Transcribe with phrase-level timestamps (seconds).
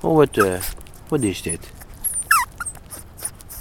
[0.00, 0.52] Oh, wat, eh,
[1.08, 1.72] wat is dit?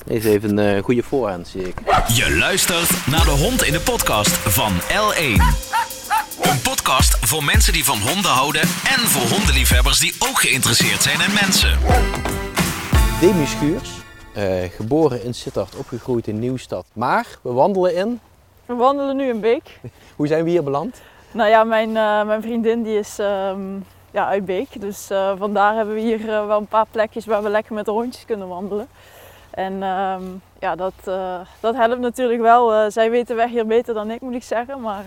[0.05, 1.75] Deze heeft een eh, goede voorhand, zie ik.
[2.13, 5.41] Je luistert naar de hond in de podcast van L1.
[6.41, 11.21] Een podcast voor mensen die van honden houden en voor hondenliefhebbers die ook geïnteresseerd zijn
[11.21, 11.77] in mensen.
[13.19, 13.89] Demi Schuurs,
[14.33, 16.85] eh, geboren in Sittard, opgegroeid in Nieuwstad.
[16.93, 18.19] Maar we wandelen in.
[18.65, 19.79] We wandelen nu een Beek.
[20.15, 21.01] Hoe zijn we hier beland?
[21.31, 23.59] Nou ja, mijn, eh, mijn vriendin die is ehm,
[24.15, 24.81] ja, uit Beek.
[24.81, 27.85] Dus eh, vandaar hebben we hier eh, wel een paar plekjes waar we lekker met
[27.85, 28.87] de hondjes kunnen wandelen.
[29.49, 30.23] En ehm,
[30.59, 32.91] ja, dat, eh, dat helpt natuurlijk wel.
[32.91, 34.81] Zij weten weg hier beter dan ik, moet ik zeggen.
[34.81, 35.03] Maar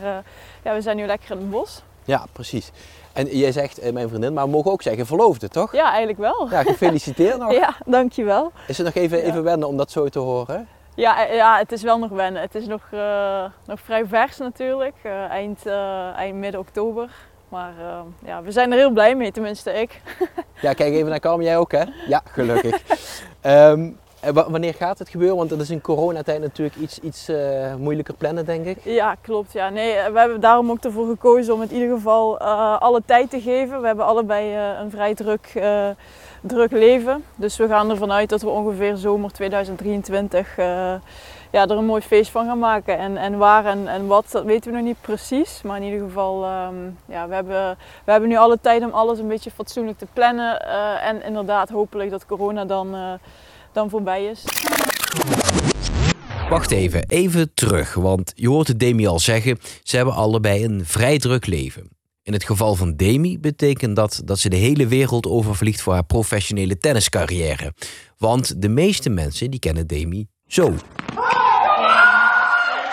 [0.64, 1.82] ja, we zijn nu lekker in het bos.
[2.04, 2.70] Ja, precies.
[3.12, 5.72] En jij zegt mijn vriendin, maar we mogen ook zeggen verloofde, toch?
[5.72, 6.48] Ja, eigenlijk wel.
[6.50, 7.52] Ja, gefeliciteerd nog.
[7.52, 8.52] Ja, dankjewel.
[8.66, 10.68] Is het nog even, even wennen om dat zo te horen?
[10.94, 12.42] Ja, ja, het is wel nog wennen.
[12.42, 12.82] Het is nog,
[13.64, 14.94] nog vrij vers natuurlijk.
[15.28, 15.66] Eind,
[16.16, 17.10] eind midden oktober.
[17.48, 20.00] Maar eh, ja, we zijn er heel blij mee, tenminste ik.
[20.60, 21.84] Ja, kijk even naar Carmen, jij ook hè?
[22.08, 22.82] Ja, gelukkig.
[23.40, 23.90] Ehm,
[24.32, 25.36] wanneer gaat het gebeuren?
[25.36, 28.78] Want dat is in coronatijd natuurlijk iets, iets eh, moeilijker plannen, denk ik.
[28.82, 29.52] Ja, klopt.
[29.52, 29.68] Ja.
[29.68, 33.30] Nee, eh, we hebben daarom ook ervoor gekozen om in ieder geval eh, alle tijd
[33.30, 33.80] te geven.
[33.80, 35.52] We hebben allebei een vrij druk,
[36.40, 37.24] druk leven.
[37.34, 40.94] Dus we gaan ervan uit dat we ongeveer zomer 2023 eh,
[41.50, 42.98] ja, er een mooi feest van gaan maken.
[42.98, 45.60] En, en waar en, en wat, dat weten we nog niet precies.
[45.62, 46.74] Maar in ieder geval, ehm,
[47.06, 50.60] ja, we, hebben, we hebben nu alle tijd om alles een beetje fatsoenlijk te plannen.
[50.60, 53.12] Eh, en inderdaad, hopelijk dat corona dan, eh,
[53.72, 54.44] dan voorbij is.
[56.48, 60.84] Wacht even, even terug, want je hoort het Demi al zeggen, ze hebben allebei een
[60.84, 61.96] vrij druk leven.
[62.22, 66.04] In het geval van Demi betekent dat dat ze de hele wereld overvliegt voor haar
[66.04, 67.72] professionele tenniscarrière.
[68.18, 70.74] Want de meeste mensen die kennen Demi zo.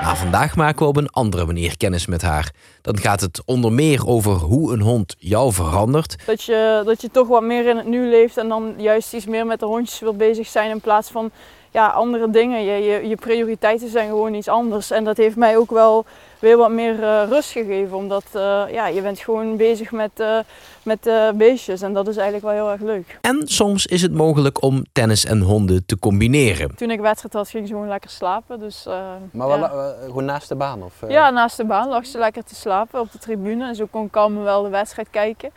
[0.05, 2.51] Maar vandaag maken we op een andere manier kennis met haar.
[2.81, 6.15] Dan gaat het onder meer over hoe een hond jou verandert.
[6.25, 9.25] Dat je, dat je toch wat meer in het nu leeft en dan juist iets
[9.25, 11.31] meer met de hondjes wil bezig zijn in plaats van
[11.75, 12.63] ja, andere dingen.
[12.63, 14.91] Je, je, je prioriteiten zijn gewoon iets anders.
[14.91, 16.05] En dat heeft mij ook wel
[16.39, 17.97] weer wat meer eh, rust gegeven.
[17.97, 20.37] Omdat eh, ja, je bent gewoon bezig met, eh,
[20.83, 23.17] met beestjes en dat is eigenlijk wel heel erg leuk.
[23.21, 26.75] En soms is het mogelijk om tennis en honden te combineren.
[26.75, 28.59] Toen ik wedstrijd had ging ze gewoon lekker slapen.
[28.59, 28.93] Dus, eh,
[29.31, 29.59] Maar ja.
[29.59, 30.83] wel, eh, gewoon naast de baan?
[30.83, 31.09] Of, eh?
[31.09, 33.67] Ja, naast de baan lag ze lekker te slapen op de tribune.
[33.67, 35.51] En zo kon Carmen wel de wedstrijd kijken.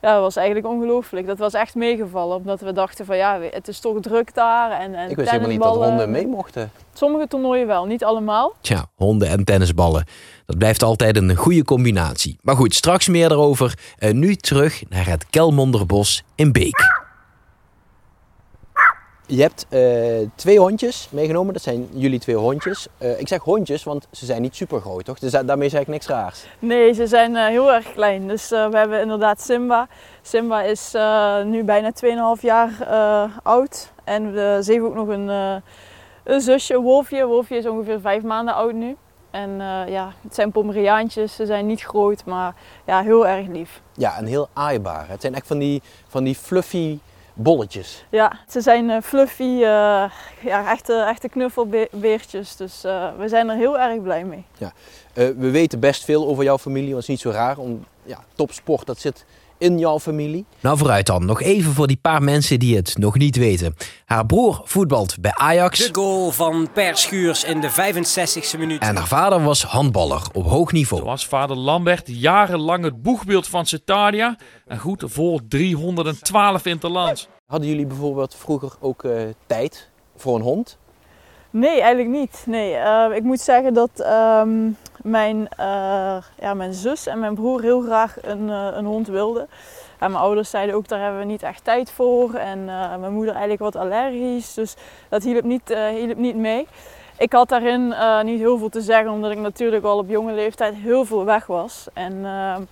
[0.00, 1.26] Ja, dat was eigenlijk ongelooflijk.
[1.26, 2.36] Dat was echt meegevallen.
[2.36, 4.70] Omdat we dachten van ja, het is toch druk daar.
[4.70, 6.70] En, en Ik wist helemaal niet dat honden mee mochten.
[6.92, 8.54] Sommige toernooien wel, niet allemaal.
[8.60, 10.04] Tja, honden en tennisballen.
[10.46, 12.38] Dat blijft altijd een goede combinatie.
[12.42, 13.78] Maar goed, straks meer daarover.
[13.98, 16.97] En nu terug naar het Kelmonderbos in Beek.
[19.30, 22.86] Je hebt eh, twee hondjes meegenomen, dat zijn jullie twee hondjes.
[22.98, 25.18] Eh, ik zeg hondjes, want ze zijn niet super groot, toch?
[25.18, 26.44] Dus da- daarmee zeg ik niks raars.
[26.58, 28.28] Nee, ze zijn eh, heel erg klein.
[28.28, 29.88] Dus we hebben inderdaad Simba.
[30.22, 30.92] Simba is
[31.44, 31.92] nu bijna
[32.36, 32.70] 2,5 jaar
[33.42, 33.92] oud.
[34.04, 35.28] En we, ze heeft ook nog een,
[36.24, 37.26] een zusje, Wolfje.
[37.26, 38.96] Wolfje is ongeveer 5 maanden oud nu.
[39.30, 39.50] En
[39.88, 41.34] ja, het zijn Pomeriaantjes.
[41.34, 42.54] Ze zijn niet groot, maar
[42.86, 43.80] ja, heel erg lief.
[43.94, 45.08] Ja, en heel aaibaar.
[45.08, 46.98] Het zijn echt van die, van die fluffy
[47.38, 48.04] bolletjes.
[48.10, 50.10] Ja, ze zijn eh, fluffy, eh,
[50.40, 52.56] ja, echte, echte knuffelbeertjes.
[52.56, 54.44] Dus eh, we zijn er heel erg blij mee.
[54.58, 54.68] Eh,
[55.12, 57.58] we weten best veel over jouw familie, want het is niet zo raar.
[57.58, 59.24] Om, ja, topsport, dat zit
[59.58, 60.44] in jouw familie.
[60.60, 61.26] Nou, vooruit dan.
[61.26, 63.74] Nog even voor die paar mensen die het nog niet weten.
[64.04, 65.78] Haar broer voetbalt bij Ajax.
[65.78, 68.82] De goal van Per Schuurs in de 65e minuut.
[68.82, 71.04] En haar vader was handballer op hoog niveau.
[71.04, 74.36] was vader Lambert jarenlang het boegbeeld van Cetadia
[74.66, 77.28] en goed voor 312 interlands.
[77.46, 80.77] Hadden jullie bijvoorbeeld vroeger ook eh, tijd voor een hond?
[81.58, 82.42] Nee, eigenlijk niet.
[82.46, 84.70] Nee, eh, ik moet zeggen dat ehm,
[85.02, 89.48] mijn, eh, ja, mijn zus en mijn broer heel graag een, eh, een hond wilden.
[89.98, 92.34] En mijn ouders zeiden ook, daar hebben we niet echt tijd voor.
[92.34, 94.76] En eh, mijn moeder eigenlijk wat allergisch, dus
[95.08, 96.66] dat hielp niet, hielp niet mee.
[97.18, 100.74] Ik had daarin niet heel veel te zeggen, omdat ik natuurlijk al op jonge leeftijd
[100.74, 101.86] heel veel weg was.
[101.92, 102.62] En ehm,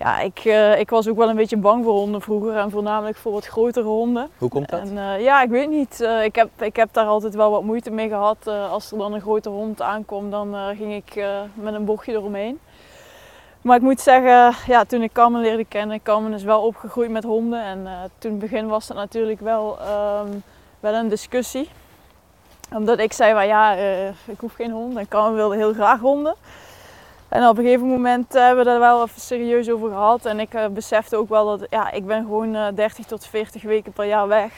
[0.00, 3.16] ja, ik, eh, ik was ook wel een beetje bang voor honden vroeger en voornamelijk
[3.16, 4.28] voor wat grotere honden.
[4.38, 4.80] Hoe komt dat?
[4.80, 6.00] En, eh, ja, ik weet niet.
[6.00, 8.36] Eh, ik, heb, ik heb daar altijd wel wat moeite mee gehad.
[8.44, 11.24] Eh, als er dan een grote hond aankwam, dan ging ik
[11.54, 12.58] met een bochtje eromheen.
[13.60, 17.24] Maar ik moet zeggen, ja, toen ik Carmen leerde kennen, Carmen is wel opgegroeid met
[17.24, 17.62] honden.
[17.62, 17.88] En
[18.18, 20.28] toen in het begin was dat natuurlijk wel, ehm,
[20.80, 21.68] wel een discussie.
[22.74, 23.72] Omdat ik zei, van, ja,
[24.24, 24.96] ik hoef geen hond.
[24.96, 26.34] En Carmen wilde heel graag honden.
[27.30, 30.24] En op een gegeven moment eh, hebben we daar wel even serieus over gehad.
[30.24, 33.62] En ik eh, besefte ook wel dat ja, ik ben gewoon eh 30 tot 40
[33.62, 34.52] weken per jaar weg.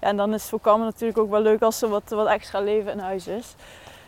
[0.00, 2.26] Ja, en dan is het voor Carmen natuurlijk ook wel leuk als er wat, wat
[2.26, 3.54] extra leven in huis is.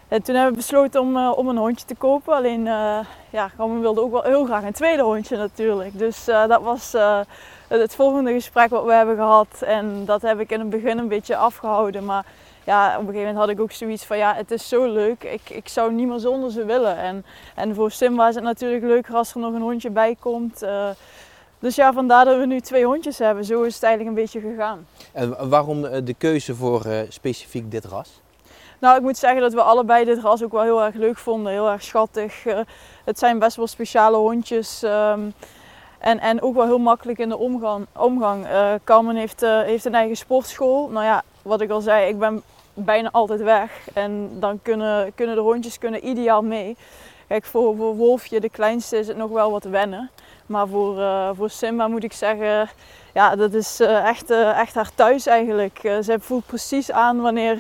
[0.09, 2.35] En toen hebben we besloten om, eh, om een hondje te kopen.
[2.35, 2.99] Alleen, eh
[3.31, 5.99] ja, Carmen wilde ook wel heel graag een tweede hondje natuurlijk.
[5.99, 7.21] Dus eh, dat was eh,
[7.69, 9.63] het volgende gesprek wat we hebben gehad.
[9.63, 12.05] En dat heb ik in het begin een beetje afgehouden.
[12.05, 12.25] Maar
[12.69, 15.25] ja, op een gegeven moment had ik ook zoiets van ja, het is zo leuk.
[15.25, 16.97] Ik, ik zou niet meer zonder ze willen.
[16.97, 17.25] En,
[17.55, 20.63] en voor Simba is het natuurlijk leuker als er nog een hondje bij komt.
[20.63, 20.89] Uh,
[21.59, 23.45] dus ja, vandaar dat we nu twee hondjes hebben.
[23.45, 24.87] Zo is het eigenlijk een beetje gegaan.
[25.13, 28.21] En waarom de keuze voor uh, specifiek dit ras?
[28.79, 31.53] Nou, ik moet zeggen dat we allebei dit ras ook wel heel erg leuk vonden.
[31.53, 32.45] Heel erg schattig.
[32.45, 32.59] Uh,
[33.05, 34.83] het zijn best wel speciale hondjes.
[34.83, 35.35] Um,
[35.99, 37.87] en, en ook wel heel makkelijk in de omgang.
[37.97, 38.47] omgang.
[38.47, 40.89] Uh, Carmen heeft, uh, heeft een eigen sportschool.
[40.89, 42.43] Nou ja, wat ik al zei, ik ben
[42.85, 43.89] bijna altijd weg.
[43.95, 46.77] En dan kunnen, kunnen de hondjes kunnen ideaal mee.
[47.29, 50.11] Kijk, voor, voor Wolfje, de kleinste, is het nog wel wat wennen.
[50.47, 52.69] Maar voor, uh, voor Simba moet ik zeggen,
[53.15, 55.79] ja, dat is echt, echt haar thuis eigenlijk.
[55.81, 57.59] ze voelt precies aan wanneer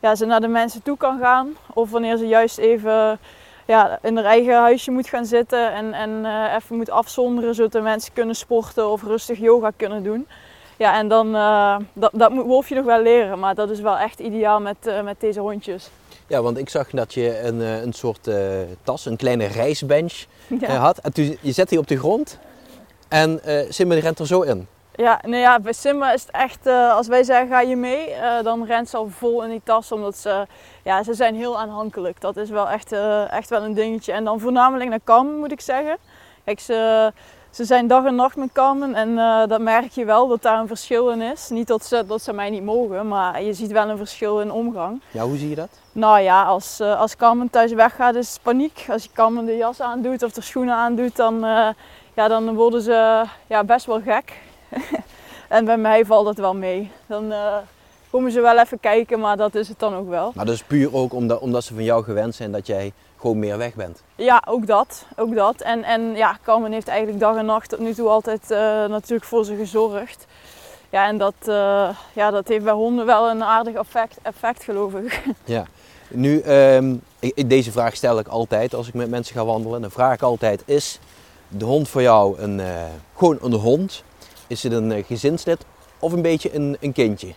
[0.00, 1.56] ja, ze naar de mensen toe kan gaan.
[1.74, 3.18] Of wanneer ze juist even
[3.66, 6.24] ja, in haar eigen huisje moet gaan zitten en, en
[6.56, 10.26] even moet afzonderen zodat de mensen kunnen sporten of rustig yoga kunnen doen.
[10.82, 13.98] Ja, en dan, uh, dat, dat moet Wolfje nog wel leren, maar dat is wel
[13.98, 15.90] echt ideaal met, uh, met deze hondjes.
[16.26, 18.30] Ja, want ik zag dat je een, een soort
[18.82, 20.24] tas, een kleine reisbench
[20.60, 20.76] ja.
[20.76, 20.98] had.
[20.98, 22.38] En toen, je zet die op de grond
[23.08, 24.66] en Simba rent er zo in.
[24.94, 28.66] Ja, nou ja, bij Simba is het echt, als wij zeggen ga je mee, dan
[28.66, 29.92] rent ze al vol in die tas.
[29.92, 30.46] Omdat ze,
[30.84, 32.20] ja, ze zijn heel aanhankelijk.
[32.20, 32.92] Dat is wel echt,
[33.30, 34.12] echt wel een dingetje.
[34.12, 35.96] En dan voornamelijk naar Carmen moet ik zeggen.
[36.44, 37.12] Kijk, ze,
[37.52, 39.16] ze zijn dag en nacht met Carmen en
[39.48, 41.48] dat merk je wel dat daar een verschil in is.
[41.48, 44.50] Niet dat ze, dat ze mij niet mogen, maar je ziet wel een verschil in
[44.50, 45.00] omgang.
[45.10, 45.68] Ja, hoe zie je dat?
[45.92, 48.86] Nou ja, als, als Carmen thuis weggaat is het paniek.
[48.88, 51.40] Als je Carmen de jas aandoet of de schoenen aandoet, dan,
[52.14, 54.32] ja, dan worden ze ja, best wel gek.
[55.48, 56.90] en bij mij valt het wel mee.
[57.06, 57.56] Dan uh,
[58.10, 60.32] komen ze wel even kijken, maar dat is het dan ook wel.
[60.34, 63.38] Maar dat is puur ook omdat, omdat ze van jou gewend zijn dat jij gewoon
[63.38, 64.02] meer weg bent.
[64.14, 65.06] Ja, ook dat.
[65.16, 65.60] Ook dat.
[65.60, 69.24] En, en ja, Carmen heeft eigenlijk dag en nacht tot nu toe altijd uh, natuurlijk
[69.24, 70.26] voor ze gezorgd.
[70.90, 74.94] Ja, en dat, uh, ja, dat heeft bij honden wel een aardig effect, effect geloof
[74.94, 75.22] ik.
[75.44, 75.64] Ja.
[76.08, 77.02] Nu, um,
[77.46, 79.80] deze vraag stel ik altijd als ik met mensen ga wandelen.
[79.80, 80.98] Dan vraag ik altijd, is
[81.48, 82.66] de hond voor jou een, uh,
[83.16, 84.04] gewoon een hond?
[84.46, 85.64] Is het een gezinslid
[85.98, 87.34] of een beetje een, een kindje?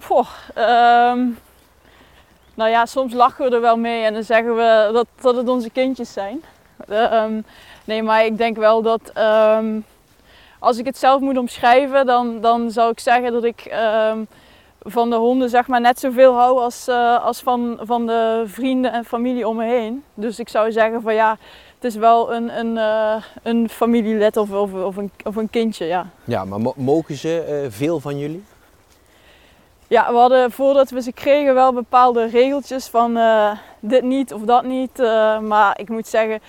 [0.00, 0.28] Goh,
[1.12, 1.38] um,
[2.56, 5.48] nou ja, soms lachen we er wel mee en dan zeggen we dat, dat het
[5.48, 6.42] onze kindjes zijn.
[6.90, 7.44] Um,
[7.84, 9.12] nee, maar ik denk wel dat
[9.58, 9.84] um,
[10.58, 13.74] als ik het zelf moet omschrijven, dan, dan zou ik zeggen dat ik
[14.88, 18.92] van de honden zeg maar net zoveel hou als, uh, als van, van de vrienden
[18.92, 20.04] en familie om me heen.
[20.14, 21.38] Dus ik zou zeggen van ja,
[21.74, 25.84] het is wel een, een, uh, een familielid of, of, of, een, of een kindje,
[25.84, 26.06] ja.
[26.24, 28.44] Ja, maar mogen ze veel van jullie?
[29.88, 33.50] Ja, we hadden voordat we ze kregen wel bepaalde regeltjes van uh,
[33.80, 34.98] dit niet of dat niet.
[35.42, 36.40] maar ik moet zeggen,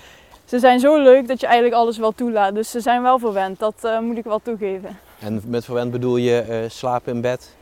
[0.45, 2.55] ze zijn zo leuk dat je eigenlijk alles wel toelaat.
[2.55, 4.99] Dus ze zijn wel verwend, dat moet ik wel toegeven.
[5.19, 7.55] En met verwend bedoel je slapen in bed?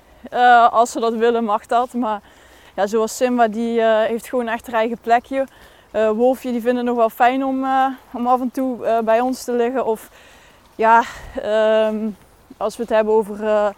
[0.69, 2.21] als ze dat willen mag dat, maar
[2.75, 5.45] ja, zoals Simba, die heeft gewoon echt haar eigen plekje.
[5.91, 7.65] Wolfje die vinden het nog wel fijn om,
[8.13, 9.85] om af en toe bij ons te liggen.
[9.85, 10.09] Of
[10.75, 11.03] ja,
[11.87, 12.17] um,
[12.57, 13.73] als we het hebben over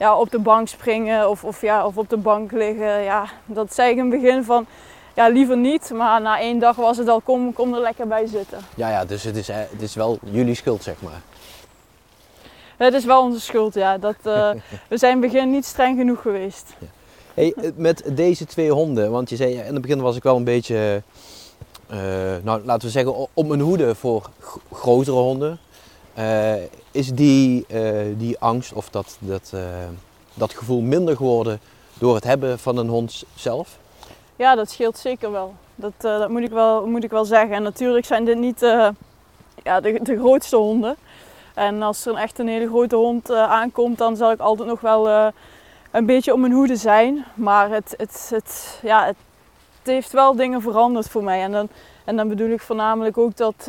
[0.00, 3.02] ja, op de bank springen of, of, ja, of op de bank liggen.
[3.02, 4.66] Ja, dat zei ik in het begin van
[5.14, 5.90] ja, liever niet.
[5.90, 8.58] Maar na één dag was het al, kom, kom er lekker bij zitten.
[8.74, 11.20] Ja, ja dus het is, het is wel jullie schuld, zeg maar.
[12.76, 13.98] Het is wel onze schuld, ja.
[13.98, 14.16] Dat,
[14.88, 16.74] we zijn in het begin niet streng genoeg geweest.
[16.78, 16.86] Ja.
[17.34, 20.44] Hey, met deze twee honden, want je zei in het begin was ik wel een
[20.44, 21.02] beetje
[21.92, 21.98] uh,
[22.42, 24.30] nou, laten we zeggen, op mijn hoede voor
[24.72, 25.58] grotere honden.
[26.20, 26.54] Uh,
[26.90, 29.54] is die, uh, die angst of dat, dat,
[30.34, 31.60] dat gevoel minder geworden
[31.98, 33.78] door het hebben van een hond zelf?
[34.36, 35.54] Ja, dat scheelt zeker wel.
[35.74, 37.52] Dat, dat moet, ik wel, moet ik wel zeggen.
[37.52, 38.60] En natuurlijk zijn dit niet
[39.62, 40.96] ja, de, de grootste honden.
[41.54, 45.32] En als er echt een hele grote hond aankomt, dan zal ik altijd nog wel
[45.90, 47.24] een beetje op mijn hoede zijn.
[47.34, 49.16] Maar het, het, het, ja, het
[49.82, 51.42] heeft wel dingen veranderd voor mij.
[51.42, 51.68] En dan,
[52.04, 53.64] en dan bedoel ik voornamelijk ook dat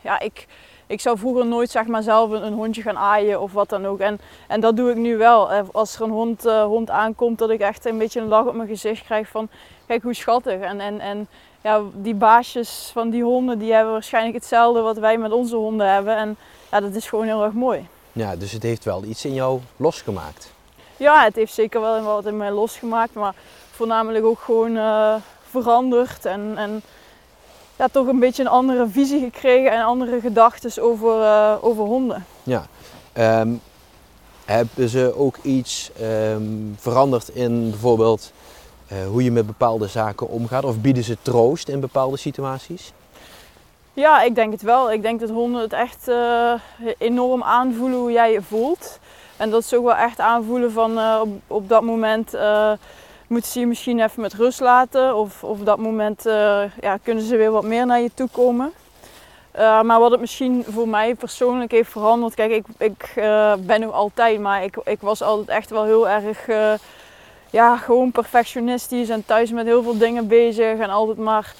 [0.00, 0.46] ja, ik,
[0.94, 3.98] ik zou vroeger nooit zeg maar, zelf een, hondje gaan aaien of wat dan ook.
[3.98, 5.52] En, en dat doe ik nu wel.
[5.52, 8.46] Eh, als er een hond, uh, hond aankomt, dat ik echt een beetje een lach
[8.46, 9.48] op mijn gezicht krijg van
[9.86, 10.60] kijk hoe schattig.
[10.60, 11.28] En, en, en
[11.60, 15.92] ja, die baasjes van die honden, die hebben waarschijnlijk hetzelfde wat wij met onze honden
[15.92, 16.16] hebben.
[16.16, 16.36] En
[16.70, 17.88] ja, dat is gewoon heel erg mooi.
[18.12, 20.52] Ja, dus het heeft wel iets in jou losgemaakt.
[20.96, 23.14] Ja, het heeft zeker wel wat in mij losgemaakt.
[23.14, 23.34] Maar
[23.70, 24.78] voornamelijk ook gewoon
[25.50, 26.82] veranderd en, en
[27.76, 32.26] ja, toch een beetje een andere visie gekregen en andere gedachten over, uh, over honden.
[32.42, 32.66] Ja.
[33.40, 33.60] Um,
[34.44, 38.32] hebben ze ook iets um, veranderd in bijvoorbeeld
[38.92, 40.64] uh, hoe je met bepaalde zaken omgaat?
[40.64, 42.92] Of bieden ze troost in bepaalde situaties?
[43.94, 44.92] Ja, ik denk het wel.
[44.92, 46.52] Ik denk dat honden het echt eh,
[46.98, 48.98] enorm aanvoelen hoe jij je voelt.
[49.36, 52.72] En dat ze ook wel echt aanvoelen van eh, op, op dat moment eh,
[53.26, 55.16] moeten ze je misschien even met rust laten.
[55.16, 58.28] Of, of op dat moment eh, ja, kunnen ze weer wat meer naar je toe
[58.32, 58.72] komen.
[59.50, 62.34] Eh, maar wat het misschien voor mij persoonlijk heeft veranderd.
[62.34, 66.08] Kijk, ik, ik eh, ben nu altijd, maar ik, ik was altijd echt wel heel
[66.08, 66.46] erg
[67.50, 70.78] ja, gewoon perfectionistisch en thuis met heel veel dingen bezig.
[70.78, 71.54] En altijd maar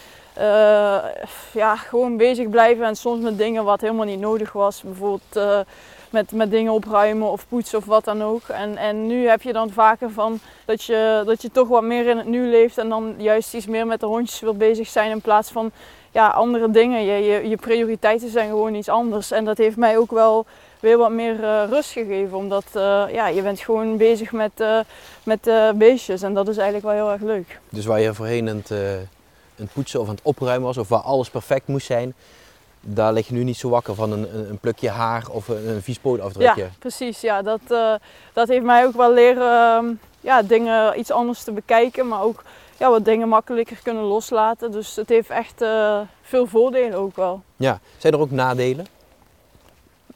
[1.52, 4.82] ja, gewoon bezig blijven en soms met dingen wat helemaal niet nodig was.
[4.82, 5.66] Bijvoorbeeld
[6.14, 8.42] met, met dingen opruimen of poetsen of wat dan ook.
[8.48, 12.06] En, en nu heb je dan vaker van dat je, dat je toch wat meer
[12.06, 15.10] in het nu leeft en dan juist iets meer met de hondjes wil bezig zijn
[15.10, 15.70] in plaats van
[16.10, 17.04] ja, andere dingen.
[17.04, 19.30] Je, je, je prioriteiten zijn gewoon iets anders.
[19.30, 20.46] En dat heeft mij ook wel
[20.80, 22.36] weer wat meer eh, rust gegeven.
[22.36, 24.78] Omdat eh, ja, je bent gewoon bezig met, eh,
[25.22, 27.60] met beestjes en dat is eigenlijk wel heel erg leuk.
[27.68, 29.06] Dus waar je voorheen het, aan
[29.54, 32.14] het poetsen of aan het opruimen was, of waar alles perfect moest zijn,
[32.86, 35.82] daar lig je nu niet zo wakker van een, een, plukje haar of een, een
[35.82, 36.62] vies pootafdrukje.
[36.62, 37.20] Ja, precies.
[37.20, 37.94] Ja, dat, eh,
[38.32, 42.42] dat heeft mij ook wel leren ehm, ja, dingen iets anders te bekijken, maar ook
[42.78, 44.70] ja, wat dingen makkelijker kunnen loslaten.
[44.70, 47.42] Dus het heeft echt eh, veel voordelen ook wel.
[47.56, 47.80] Ja.
[47.96, 48.86] Zijn er ook nadelen?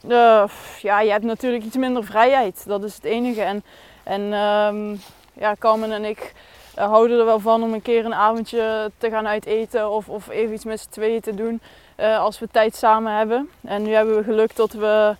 [0.07, 0.43] Eh,
[0.81, 2.63] ja, je hebt natuurlijk iets minder vrijheid.
[2.67, 3.41] Dat is het enige.
[3.41, 3.63] En,
[4.03, 4.95] en ehm,
[5.33, 6.33] ja, Carmen en ik
[6.75, 10.53] houden er wel van om een keer een avondje te gaan uiteten of, of even
[10.53, 11.61] iets met z'n tweeën te doen
[11.99, 13.49] eh, als we tijd samen hebben.
[13.61, 15.15] En nu hebben we geluk dat we,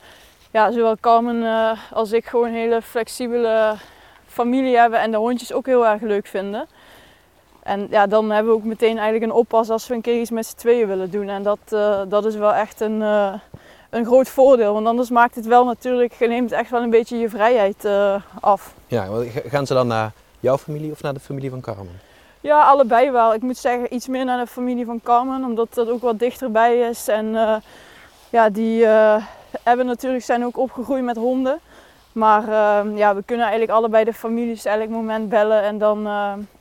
[0.52, 3.76] ja, zowel Carmen eh, als ik gewoon een hele flexibele
[4.28, 6.68] familie hebben en de hondjes ook heel erg leuk vinden.
[7.64, 10.30] En ja, dan hebben we ook meteen eigenlijk een oppas als we een keer iets
[10.30, 11.30] met z'n tweeën willen doen.
[11.30, 13.02] En dat, eh, dat is wel echt een,
[13.90, 14.74] een groot voordeel.
[14.74, 17.88] Want anders maakt het wel natuurlijk, je neemt echt wel een beetje je vrijheid
[18.40, 18.74] af.
[18.88, 19.08] Ja,
[19.46, 22.09] gaan ze dan naar jouw familie of naar de familie van Carmen?
[22.42, 23.34] Ja, allebei wel.
[23.34, 26.80] Ik moet zeggen iets meer naar de familie van Carmen, omdat dat ook wat dichterbij
[26.80, 27.08] is.
[27.08, 27.56] En eh,
[28.30, 29.24] ja, die eh,
[29.64, 31.60] hebben natuurlijk, zijn ook opgegroeid met honden.
[32.12, 35.64] Maar eh, ja, we kunnen eigenlijk allebei de families elk moment bellen.
[35.64, 36.08] En dan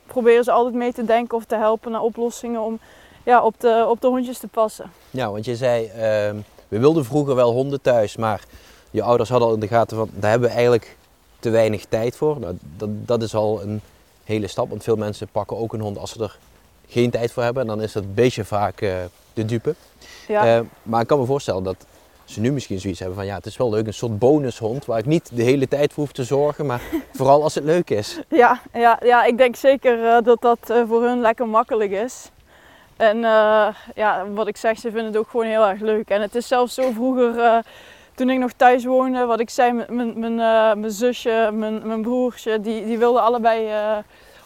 [0.07, 2.79] proberen ze altijd mee te denken of te helpen naar oplossingen om
[3.23, 4.91] ja, op, de, op de hondjes te passen.
[5.09, 6.35] Ja, want je zei, ehm,
[6.67, 8.43] we wilden vroeger wel honden thuis, maar
[8.91, 10.97] je ouders hadden al in de gaten van, daar hebben we eigenlijk
[11.39, 12.39] te weinig tijd voor.
[12.39, 13.81] Nou, dat, dat is al een
[14.29, 16.37] hele stap, want veel mensen pakken ook een hond als ze er
[16.87, 17.61] geen tijd voor hebben.
[17.61, 18.93] En dan is dat beestje vaak eh,
[19.33, 19.75] de dupe.
[20.27, 20.57] Ja.
[20.57, 21.85] Eh, maar ik kan me voorstellen dat
[22.25, 24.99] ze nu misschien zoiets hebben van, ja, het is wel leuk, een soort bonushond waar
[24.99, 26.81] ik niet de hele tijd voor hoef te zorgen, maar
[27.17, 28.19] vooral als het leuk is.
[28.27, 32.29] Ja, ja, ja, ik denk zeker eh, dat dat voor hun lekker makkelijk is.
[32.97, 33.17] En
[33.95, 36.09] ja, wat ik zeg, ze vinden het ook gewoon heel erg leuk.
[36.09, 37.63] En het is zelfs zo vroeger,
[38.19, 42.01] toen ik nog thuis woonde, wat ik zei, mijn- mijn, eh, mijn zusje, mijn, mijn
[42.01, 43.97] broertje, die, die wilden allebei eh,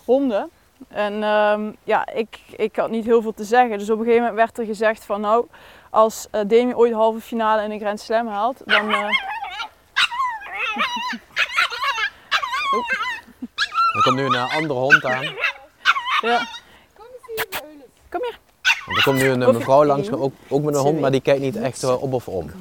[0.06, 0.50] honden.
[0.88, 3.78] En ehm, ja, ik, ik had niet heel veel te zeggen.
[3.78, 5.46] Dus op een gegeven moment werd er gezegd van nou,
[5.90, 8.90] als eh, Demi ooit de halve finale in de Grand Slam haalt, dan...
[8.94, 9.00] eh,
[13.96, 15.24] Er komt nu een andere hond aan.
[16.22, 16.48] ja.
[18.10, 18.40] Kom hier.
[18.96, 21.56] Er komt nu een mevrouw langs, ook, ook met een hond, maar die kijkt niet
[21.56, 22.52] echt op of om.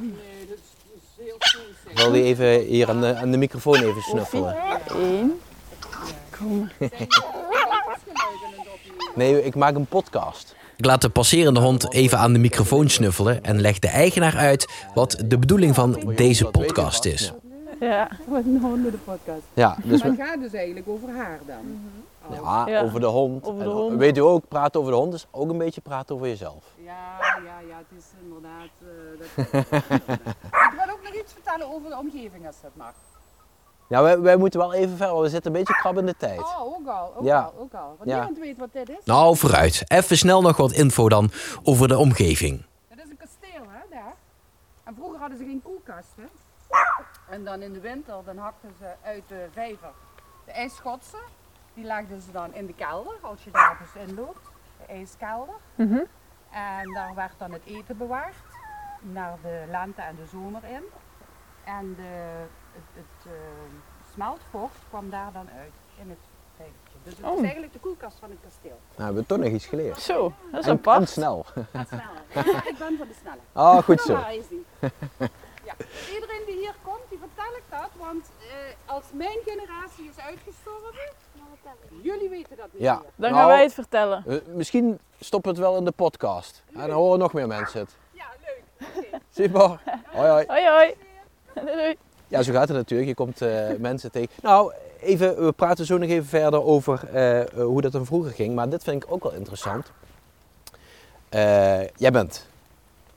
[1.92, 4.56] Ik wil die even hier aan de, aan de microfoon even snuffelen.
[4.88, 5.40] Eén.
[6.38, 6.70] Kom.
[9.14, 10.54] Nee, ik maak een podcast.
[10.76, 14.68] Ik laat de passerende hond even aan de microfoon snuffelen en leg de eigenaar uit
[14.94, 17.32] wat de bedoeling van deze podcast is.
[17.80, 18.08] Ja.
[18.26, 19.42] Wat een de podcast.
[19.54, 21.80] Ja, dus Maar we- het gaat dus eigenlijk over haar dan.
[22.42, 22.82] Ja, Ja.
[22.82, 23.44] over de hond.
[23.46, 23.98] Over de En hond.
[23.98, 26.64] Weet u ook, praten over de hond is ook een beetje praten over jezelf.
[26.84, 28.68] Ja, ja, ja, het is inderdaad.
[28.80, 29.46] eh, dat
[30.72, 32.92] ik wil ook nog iets vertellen over de omgeving als dat mag.
[33.88, 36.16] Ja, wij, wij moeten wel even verder, want we zitten een beetje krap in de
[36.16, 36.38] tijd.
[36.40, 37.40] Oh, ook al, ook Ja.
[37.40, 37.94] al, ook al.
[37.98, 38.16] Want Ja.
[38.16, 39.04] niemand weet wat dit is.
[39.04, 39.82] Nou, vooruit.
[39.86, 41.30] Even snel nog wat info dan
[41.62, 42.64] over de omgeving.
[42.88, 44.14] Het is een kasteel, hè, daar.
[44.84, 46.28] En vroeger hadden ze geen koelkasten.
[47.28, 49.90] En dan in de winter, dan hakten ze uit de vijver
[50.44, 51.18] de ijsschotsen.
[51.74, 54.48] Die legden ze dan in de kelder, als je daar dus in loopt.
[54.78, 55.54] De ijskelder.
[55.74, 55.98] Mhm.
[56.52, 58.34] En daar werd dan het eten bewaard.
[59.00, 60.82] Naar de lente en de zomer in.
[61.64, 63.32] En de, het, het eh,
[64.12, 66.18] smeltvocht kwam daar dan uit, in het
[66.56, 66.98] vijvertje.
[67.02, 67.34] Dus het Oh.
[67.36, 68.70] is eigenlijk de koelkast van het kasteel.
[68.70, 70.00] Nou, we hebben toch nog iets geleerd.
[70.00, 71.08] Zo, dat is En, en apart.
[71.08, 71.44] snel.
[71.72, 72.10] Gaat sneller.
[72.34, 73.38] Ja, ik ben van de snelle.
[73.52, 74.16] Oh, goed zo.
[74.28, 74.66] Is die.
[75.78, 75.84] Ja.
[76.14, 77.88] Iedereen die hier komt, die vertel ik dat.
[77.98, 80.90] Want eh, als mijn generatie is uitgestorven,
[82.02, 82.94] jullie weten dat niet Ja.
[82.94, 83.02] meer.
[83.16, 84.24] Dan Nou, gaan wij het vertellen.
[84.26, 86.62] eh, misschien stoppen we het wel in de podcast.
[86.74, 87.96] En dan horen nog meer mensen het.
[88.10, 88.62] Ja, leuk.
[88.96, 89.18] Oké.
[89.30, 89.80] Super.
[90.12, 90.44] Hoi hoi.
[90.46, 90.94] Hoi hoi.
[91.54, 91.96] Doei, doei.
[92.28, 93.08] Ja, zo gaat het natuurlijk.
[93.08, 94.30] Je komt eh, mensen tegen.
[94.42, 97.00] Nou, even, we praten zo nog even verder over
[97.54, 98.54] hoe dat dan vroeger ging.
[98.54, 99.90] Maar dit vind ik ook wel interessant.
[101.28, 102.46] Eh, jij bent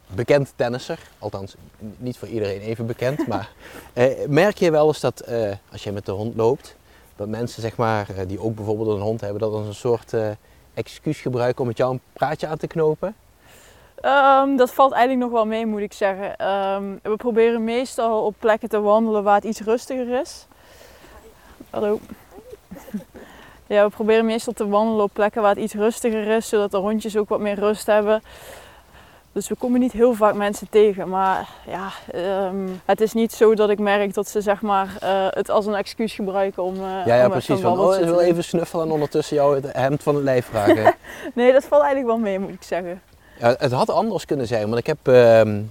[0.08, 1.00] bekend tennisser.
[1.20, 1.56] Althans,
[1.98, 3.28] niet voor iedereen even bekend.
[3.32, 3.52] maar
[3.94, 6.76] eh, merk je wel eens dat eh, als je met de hond loopt,
[7.16, 10.14] dat mensen zeg maar, eh, die ook bijvoorbeeld een hond hebben, dat als een soort
[10.14, 10.30] eh,
[10.74, 13.16] excuus gebruiken om met jou een praatje aan te knopen?
[14.02, 16.38] Ehm, dat valt eigenlijk nog wel mee, moet ik zeggen.
[16.38, 20.48] Ehm, we proberen meestal op plekken te wandelen waar het iets rustiger is.
[21.70, 22.00] Hallo.
[23.68, 26.78] Ja, we proberen meestal te wandelen op plekken waar het iets rustiger is, zodat de
[26.78, 28.22] hondjes ook wat meer rust hebben.
[29.36, 31.10] Dus we komen niet heel vaak mensen tegen.
[31.10, 35.28] Maar ja, ehm, het is niet zo dat ik merk dat ze zeg maar, eh,
[35.30, 36.76] het als een excuus gebruiken om.
[36.76, 37.60] eh, ja, ja precies.
[37.60, 40.96] Van, oh, ik wil even snuffelen en ondertussen jou het hemd van het lijf vragen.
[41.34, 43.02] Nee, dat valt eigenlijk wel mee, moet ik zeggen.
[43.40, 45.62] Ja, het had anders kunnen zijn, want ik heb ehm,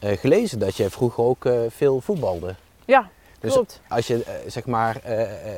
[0.00, 2.54] eh, gelezen dat jij vroeger ook veel voetbalde.
[2.84, 3.08] Ja,
[3.40, 3.80] Dus klopt.
[3.88, 5.00] als je zeg maar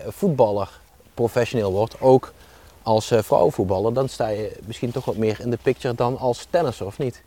[0.09, 0.81] voetballer
[1.15, 2.33] professioneel wordt, ook
[2.83, 6.87] als vrouwenvoetballer, dan sta je misschien toch wat meer in de picture dan als tennisser,
[6.87, 7.23] of niet?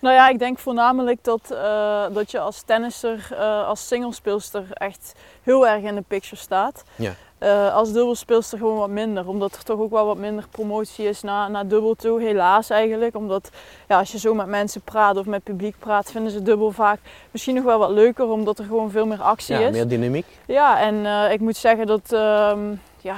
[0.00, 5.14] Nou ja, ik denk voornamelijk dat, eh, dat je als tennisser, eh, als singlespeelster echt
[5.42, 6.84] heel erg in de picture staat.
[6.96, 7.14] Ja.
[7.38, 11.22] Eh, als dubbelspeelster gewoon wat minder, omdat er toch ook wel wat minder promotie is
[11.22, 12.20] naar, naar dubbel toe.
[12.22, 13.50] Helaas eigenlijk, omdat
[13.88, 16.98] ja, als je zo met mensen praat of met publiek praat, vinden ze dubbel vaak
[17.30, 19.72] misschien nog wel wat leuker, omdat er gewoon veel meer actie Ja, is.
[19.72, 20.26] meer dynamiek.
[20.46, 23.16] Ja, en ik moet zeggen dat ehm, ja,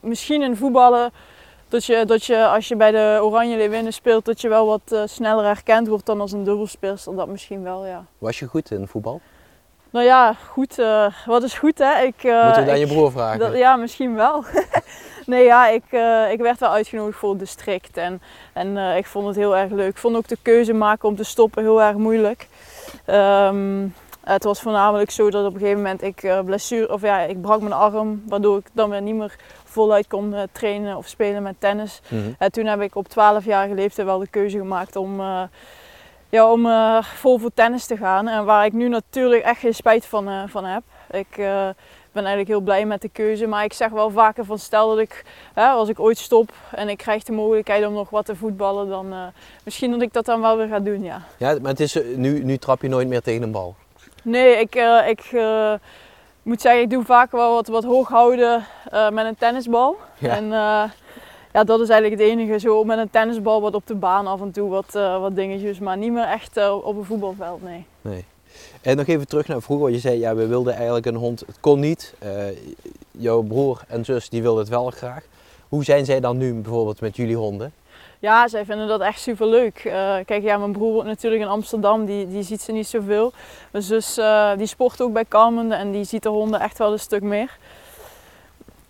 [0.00, 1.12] misschien in voetballen
[1.72, 4.80] dat je, dat je als je bij de Oranje Leeuwinnen speelt, dat je wel wat
[4.92, 7.16] eh, sneller herkend wordt dan als een dubbelspeelster.
[7.16, 8.04] Dat misschien wel, ja.
[8.18, 9.20] Was je goed in voetbal?
[9.90, 10.78] Nou ja, goed.
[10.78, 12.00] eh, wat is goed, hè?
[12.02, 13.38] Ik, eh, Moeten we het aan je broer vragen?
[13.38, 14.44] dat, ja, misschien wel.
[15.26, 19.06] nee, ja, ik, eh, ik werd wel uitgenodigd voor het district en, en eh, ik
[19.06, 19.88] vond het heel erg leuk.
[19.88, 22.48] Ik vond ook de keuze maken om te stoppen heel erg moeilijk.
[23.04, 23.86] Ehm,
[24.24, 27.40] het was voornamelijk zo dat op een gegeven moment ik eh, blessure, of ja, ik
[27.40, 31.42] brak mijn arm, waardoor ik dan weer niet meer voluit kon eh, trainen of spelen
[31.42, 32.00] met tennis.
[32.08, 32.30] Mhm.
[32.38, 35.42] En toen heb ik op 12-jarige leeftijd wel de keuze gemaakt om, eh,
[36.28, 38.28] ja, om eh, vol voor tennis te gaan.
[38.28, 40.82] En waar ik nu natuurlijk echt geen spijt van, eh, van heb.
[41.10, 41.68] Ik eh,
[42.12, 43.46] ben eigenlijk heel blij met de keuze.
[43.46, 46.88] Maar ik zeg wel vaker van stel dat ik, hè, als ik ooit stop en
[46.88, 49.18] ik krijg de mogelijkheid om nog wat te voetballen, dan eh,
[49.64, 51.22] misschien dat ik dat dan wel weer ga doen, ja.
[51.36, 53.74] Ja, maar het is, eh, nu, nu trap je nooit meer tegen een bal.
[54.22, 55.72] Nee, ik, eh, ik eh,
[56.42, 59.96] moet zeggen, ik doe vaak wel wat, wat hoog houden eh, met een tennisbal.
[60.18, 60.36] Ja.
[60.36, 60.48] En
[61.52, 62.58] ja, dat is eigenlijk het enige.
[62.58, 65.78] Zo met een tennisbal wat op de baan af en toe wat, wat dingetjes.
[65.78, 67.86] Maar niet meer echt op een voetbalveld, nee.
[68.00, 68.24] Nee.
[68.80, 69.84] En nog even terug naar vroeger.
[69.90, 71.40] want Je zei, ja, we wilden eigenlijk een hond.
[71.40, 72.14] Het kon niet.
[73.10, 75.24] Jouw broer en zus, die wilden het wel graag.
[75.68, 77.72] Hoe zijn zij dan nu bijvoorbeeld met jullie honden?
[78.22, 79.74] Ja, zij vinden dat echt super leuk.
[80.24, 83.32] kijk, ja, mijn broer woont natuurlijk in Amsterdam, die, die ziet ze niet zoveel.
[83.70, 86.92] Mijn zus eh, die sport ook bij Carmen en die ziet de honden echt wel
[86.92, 87.58] een stuk meer.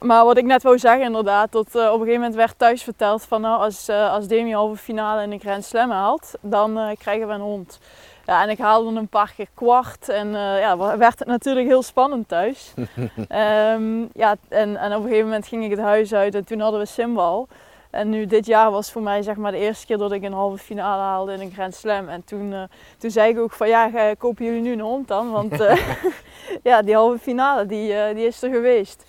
[0.02, 2.82] Maar wat ik net wou zeggen inderdaad, dat eh, op een gegeven moment werd thuis
[2.82, 6.78] verteld van nou, als, eh als Demi halve finale in de Grand Slam haalt, dan
[6.78, 7.78] eh, krijgen we een hond.
[8.26, 11.66] Ja, en ik haalde hem een paar keer kwart en eh, ja, werd het natuurlijk
[11.66, 12.74] heel spannend thuis.
[13.28, 16.60] Ehm, ja, en, en op een gegeven moment ging ik het huis uit en toen
[16.60, 17.48] hadden we Simbal.
[17.92, 20.32] En nu dit jaar was voor mij zeg maar de eerste keer dat ik een
[20.32, 22.08] halve finale haalde in een Grand Slam.
[22.08, 22.62] En toen, eh,
[22.98, 25.30] toen zei ik ook van ja, kopen jullie nu een hond dan?
[25.30, 25.76] Want eh,
[26.70, 29.04] ja, die halve finale die, eh, die is er geweest.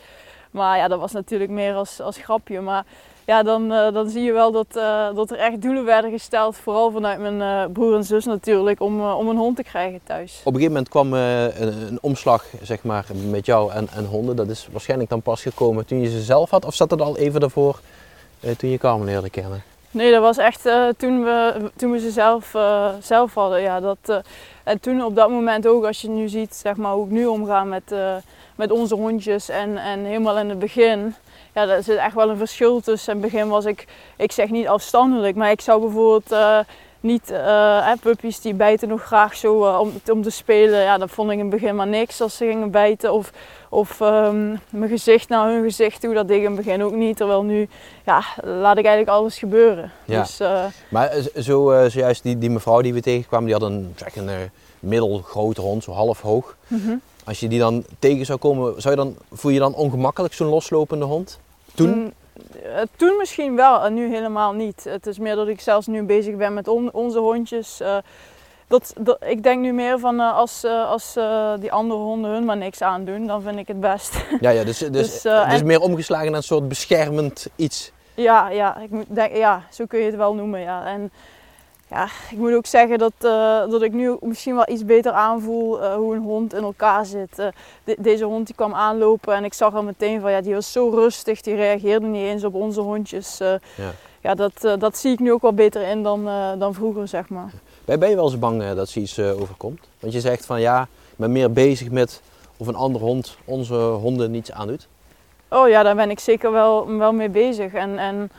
[0.51, 2.61] Maar ja, dat was natuurlijk meer als, als grapje.
[2.61, 2.85] Maar
[3.25, 4.73] ja, dan, dan zie je wel dat,
[5.15, 6.55] dat er echt doelen werden gesteld.
[6.55, 10.41] Vooral vanuit mijn broer en zus natuurlijk, om, om een hond te krijgen thuis.
[10.43, 14.35] Op een gegeven moment kwam een, een omslag zeg maar, met jou en, en honden.
[14.35, 16.65] Dat is waarschijnlijk dan pas gekomen toen je ze zelf had.
[16.65, 17.79] Of zat het al even daarvoor
[18.57, 19.63] toen je Carmen leerde kennen?
[19.91, 23.61] Nee, dat was echt eh, toen, we, toen we ze zelf, eh, zelf hadden.
[23.61, 24.17] Ja, dat, eh,
[24.63, 27.25] en toen op dat moment ook, als je nu ziet zeg maar, hoe ik nu
[27.25, 28.15] omga met, eh,
[28.55, 31.15] met onze hondjes en, en helemaal in het begin.
[31.53, 33.13] Ja, daar zit echt wel een verschil tussen.
[33.15, 36.59] In het begin was ik, ik zeg niet afstandelijk, maar ik zou bijvoorbeeld eh,
[37.03, 40.81] niet, eh, hè, puppies die bijten nog graag zo eh, om, om te spelen.
[40.81, 43.13] Ja, dat vond ik in het begin maar niks als ze gingen bijten.
[43.13, 43.31] Of,
[43.69, 46.93] of ehm, mijn gezicht naar hun gezicht toe, dat deed ik in het begin ook
[46.93, 47.17] niet.
[47.17, 47.67] Terwijl nu,
[48.05, 49.91] ja, laat ik eigenlijk alles gebeuren.
[50.05, 50.21] Ja.
[50.21, 51.11] Dus, eh, Maar
[51.41, 54.29] zo, zojuist die, die mevrouw die we tegenkwamen, die had een, zeg, een
[54.79, 56.55] middelgrote hond, zo half hoog.
[56.67, 56.95] mhm.
[57.25, 60.47] Als je die dan tegen zou komen, zou je dan, voel je dan ongemakkelijk zo'n
[60.47, 61.39] loslopende hond?
[61.75, 61.89] Toen?
[61.89, 62.13] Mm,
[62.95, 64.83] toen misschien wel en nu helemaal niet.
[64.83, 67.79] Het is meer dat ik zelfs nu bezig ben met on- onze hondjes.
[67.81, 67.97] eh,
[68.67, 72.31] dat, dat, ik denk nu meer van eh, als, eh, als eh, die andere honden
[72.31, 74.25] hun maar niks aandoen, dan vind ik het best.
[74.39, 77.91] Ja, ja dus, dus, Dus, eh, dus en- meer omgeslagen naar een soort beschermend iets.
[78.13, 80.59] ja, ja, ik denk, ja, zo kun je het wel noemen.
[80.59, 80.85] Ja.
[80.85, 81.11] En
[81.93, 85.81] ja, ik moet ook zeggen dat, eh, dat ik nu misschien wel iets beter aanvoel
[85.83, 87.39] eh, hoe een hond in elkaar zit.
[87.39, 87.47] Eh,
[87.83, 90.71] de- deze hond die kwam aanlopen en ik zag al meteen van ja, die was
[90.71, 93.37] zo rustig, die reageerde niet eens op onze hondjes.
[93.37, 93.59] Ja.
[94.21, 96.29] ja, dat, dat zie ik nu ook wel beter in dan,
[96.59, 97.51] dan vroeger, zeg maar.
[97.85, 99.79] Ben je wel eens bang dat ze iets overkomt?
[99.99, 102.21] Want je zegt van ja, ik ben meer bezig met
[102.57, 104.87] of een andere hond onze honden niets aandoet.
[105.49, 107.73] Oh ja, daar ben ik zeker wel, wel mee bezig.
[107.73, 108.31] En, en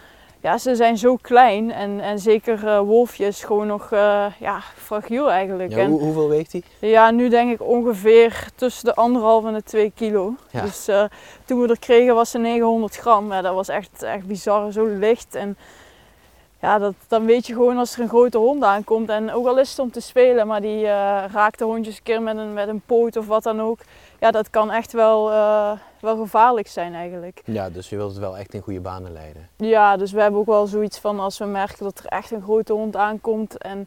[0.44, 4.60] ja, ze zijn zo klein en, en zeker eh, Wolfje is gewoon nog eh, ja,
[4.76, 5.72] fragiel eigenlijk.
[5.72, 6.62] Ja, En- hoe- hoeveel weegt hij?
[6.78, 10.34] Ja, nu denk ik ongeveer tussen de anderhalf en de 2 kilo.
[10.50, 10.60] Ja.
[10.62, 11.04] Dus eh,
[11.44, 13.32] toen we er kregen was ze 900 gram.
[13.32, 15.34] Ja, dat was echt, echt bizar, zo licht.
[15.34, 15.56] En
[16.60, 19.08] ja, dat, dan weet je gewoon als er een grote hond aankomt.
[19.08, 20.84] En ook al is het om te spelen, maar die
[21.32, 23.78] raakt de hondjes een keer met een, met een poot of wat dan ook.
[24.24, 27.42] Ja, dat kan echt wel, eh, wel gevaarlijk zijn eigenlijk.
[27.44, 29.48] Ja, dus je wilt het wel echt in goede banen leiden.
[29.56, 32.42] Ja, dus we hebben ook wel zoiets van als we merken dat er echt een
[32.42, 33.86] grote hond aankomt en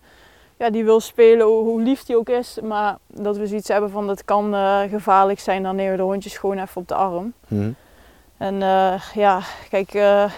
[0.58, 4.08] ja, die wil spelen, hoe lief die ook is, maar dat we zoiets hebben van
[4.08, 7.34] dat kan eh, gevaarlijk zijn, dan nemen we de hondjes gewoon even op de arm.
[7.48, 7.72] Hm.
[8.38, 9.92] En eh, ja, kijk,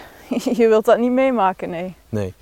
[0.60, 1.94] je wilt dat niet meemaken, nee.
[2.08, 2.34] Nee.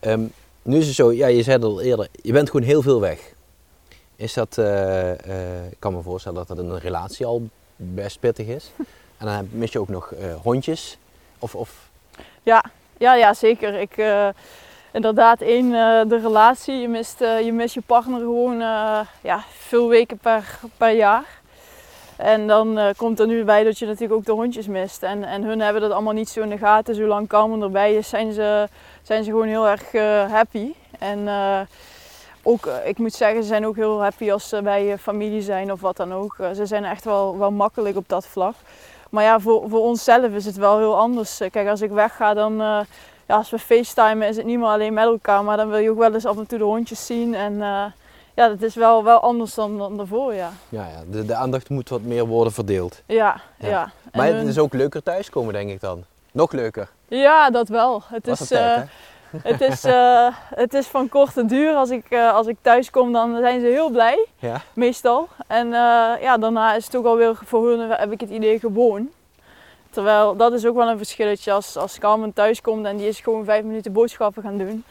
[0.00, 0.22] Ehm,
[0.62, 3.00] nu is het zo, ja, je zei het al eerder, je bent gewoon heel veel
[3.00, 3.31] weg.
[4.22, 8.20] Is dat, eh, eh, ik kan me voorstellen dat dat in een relatie al best
[8.20, 8.70] pittig is.
[9.18, 10.98] En dan mis je ook nog eh, hondjes.
[11.38, 11.90] Of, of
[12.42, 12.64] Ja,
[12.98, 13.74] ja, ja zeker.
[13.74, 14.04] Ik,
[14.92, 15.70] inderdaad, één,
[16.08, 16.74] de relatie.
[16.74, 18.58] Je mist, je mist je partner gewoon
[19.20, 21.40] ja, veel weken per, per jaar.
[22.16, 25.02] En dan komt er nu bij dat je natuurlijk ook de hondjes mist.
[25.02, 26.94] En, en hun hebben dat allemaal niet zo in de gaten.
[26.94, 28.68] Zolang Carmen erbij is, zijn ze,
[29.02, 29.92] zijn ze gewoon heel erg
[30.30, 30.72] happy.
[30.98, 31.28] En
[32.42, 35.42] ook, eh, ik moet zeggen, ze zijn ook heel happy als ze bij je familie
[35.42, 36.36] zijn of wat dan ook.
[36.38, 38.54] Eh, ze zijn echt wel, wel makkelijk op dat vlak.
[39.10, 41.40] Maar ja, voor, voor onszelf is het wel heel anders.
[41.40, 42.54] Eh, Kijk, als ik wegga, dan
[43.26, 45.90] ja, als we facetimen is het niet meer alleen met elkaar, maar dan wil je
[45.90, 47.34] ook wel eens af en toe de hondjes zien.
[47.34, 47.54] En
[48.34, 50.50] ja, dat is wel, wel anders dan, dan daarvoor, ja.
[50.68, 53.02] ja, ja de, de aandacht moet wat meer worden verdeeld.
[53.06, 53.90] Ja, Ja.
[54.12, 56.04] Maar hun- het is ook leuker thuiskomen, denk ik dan.
[56.32, 56.88] Nog leuker.
[57.08, 58.02] Ja, dat wel.
[58.06, 58.82] Het Was is, tijd, hè?
[59.42, 61.74] het, is, eh, het is van korte duur.
[61.74, 64.60] Als ik, eh, als ik thuis kom, dan zijn ze heel blij, Ja.
[64.72, 65.28] meestal.
[65.46, 69.10] En eh, ja, daarna is het ook alweer voor hun, heb ik het idee, gewoon.
[69.90, 71.52] Terwijl, dat is ook wel een verschilletje.
[71.52, 74.84] Als, als Carmen thuis komt en die is gewoon vijf minuten boodschappen gaan doen.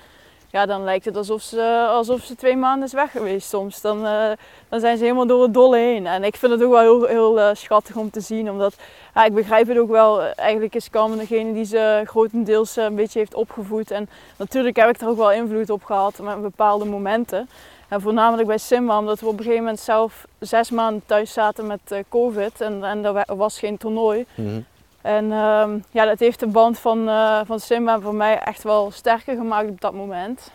[0.52, 3.82] Ja, dan lijkt het alsof ze, alsof ze twee maanden is weg geweest soms.
[3.82, 4.32] Dan, eh,
[4.70, 6.08] dan zijn ze helemaal door het dolle heen.
[6.08, 8.52] En ik vind het ook wel heel, heel eh, schattig om te zien.
[8.52, 8.76] Omdat,
[9.14, 10.22] ja, ik begrijp het ook wel.
[10.22, 13.92] Eigenlijk is Carmen degene die ze grotendeels eh, een beetje heeft opgevoed.
[13.92, 17.50] En natuurlijk heb ik er ook wel invloed op gehad met bepaalde momenten.
[17.88, 21.68] En voornamelijk bij Simba, omdat we op een gegeven moment zelf zes maanden thuis zaten
[21.68, 22.62] met COVID.
[22.62, 24.26] En, en er er was geen toernooi.
[24.36, 24.60] Mhm.
[25.02, 28.92] En ehm, ja, dat heeft de band van, eh, van Simba voor mij echt wel
[28.92, 30.52] sterker gemaakt op dat moment.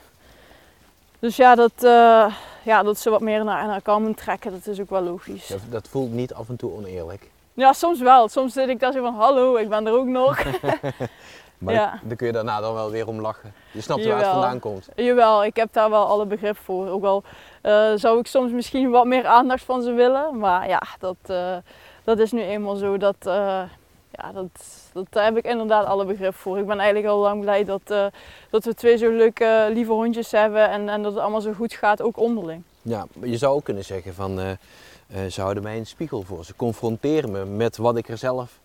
[1.18, 4.80] Dus ja, dat, eh, ja, dat ze wat meer naar, naar Carmen trekken, dat is
[4.80, 5.46] ook wel logisch.
[5.46, 7.30] Dat, dat voelt niet af en toe oneerlijk.
[7.54, 8.28] Ja, soms wel.
[8.28, 10.38] Soms zit ik daar zo van, hallo, ik ben er ook nog.
[11.58, 11.98] Maar Ja.
[12.02, 13.52] dan kun je daarna dan wel weer om lachen.
[13.72, 14.88] Je snapt waar het vandaan komt.
[14.94, 16.88] Jawel, ik heb daar wel alle begrip voor.
[16.88, 17.22] Ook al
[17.62, 20.38] eh, zou ik soms misschien wat meer aandacht van ze willen.
[20.38, 21.16] Maar ja, dat,
[22.04, 22.96] dat is nu eenmaal zo.
[22.96, 23.16] Dat,
[24.16, 24.48] ja, dat,
[24.92, 26.58] dat, daar heb ik inderdaad alle begrip voor.
[26.58, 28.06] Ik ben eigenlijk al lang blij dat, eh,
[28.50, 30.70] dat we twee zo leuke, lieve hondjes hebben.
[30.70, 32.62] En, en dat het allemaal zo goed gaat, ook onderling.
[32.82, 36.44] Ja, je zou ook kunnen zeggen van eh, eh, ze houden mij een spiegel voor.
[36.44, 38.58] Ze confronteren me met wat ik er zelf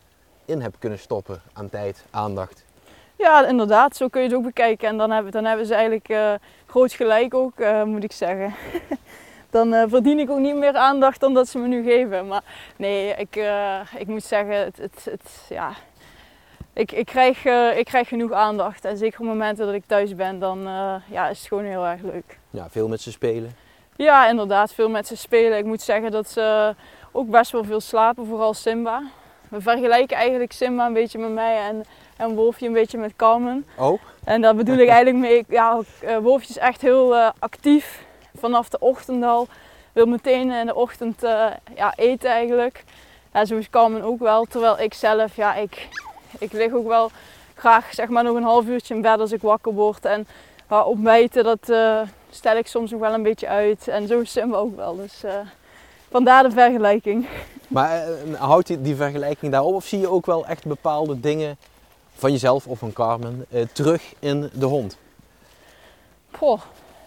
[0.45, 2.63] in heb kunnen stoppen aan tijd, aandacht.
[3.15, 4.87] Ja, inderdaad, zo kun je het ook bekijken.
[4.87, 7.53] En dan hebben, dan hebben ze eigenlijk groot gelijk ook,
[7.85, 8.53] moet ik zeggen.
[9.51, 12.27] dan eh, verdien ik ook niet meer aandacht dan dat ze me nu geven.
[12.27, 12.43] Maar
[12.75, 15.71] nee, ik, eh, ik moet zeggen, het, het, het, ja,
[16.73, 18.85] ik, ik, krijg, eh, ik krijg genoeg aandacht.
[18.85, 20.61] En zeker op momenten dat ik thuis ben, dan
[21.09, 22.39] ja, is het gewoon heel erg leuk.
[22.49, 23.55] Ja, veel met ze spelen.
[23.95, 25.57] Ja, inderdaad, veel met ze spelen.
[25.57, 26.75] Ik moet zeggen dat ze
[27.11, 29.03] ook best wel veel slapen, vooral Simba.
[29.49, 31.83] We vergelijken eigenlijk Simba een beetje met mij en,
[32.17, 33.65] en Wolfje een beetje met Carmen.
[33.77, 34.01] Oh?
[34.23, 35.81] En daar bedoel ik eigenlijk mee, ja,
[36.21, 38.05] Wolfje is echt heel actief
[38.41, 39.47] vanaf de ochtend al.
[39.93, 42.83] Wil meteen in de ochtend eh, ja, eten eigenlijk.
[43.33, 44.45] Ja, zo is Carmen ook wel.
[44.45, 45.87] Terwijl ik zelf, ja, ik,
[46.39, 47.11] ik lig ook wel
[47.55, 50.05] graag zeg maar nog een half uurtje in bed als ik wakker word.
[50.05, 50.27] En
[50.85, 53.87] ontbijten, dat eh, stel ik soms nog wel een beetje uit.
[53.87, 54.95] En zo is Simba ook wel.
[54.95, 55.33] Dus eh,
[56.09, 57.27] vandaar de vergelijking.
[57.67, 58.03] Maar
[58.37, 61.57] houdt die, die vergelijking daarop of zie je ook wel echt bepaalde dingen
[62.13, 64.97] van jezelf of van Carmen terug in de hond?
[66.31, 66.61] Goh.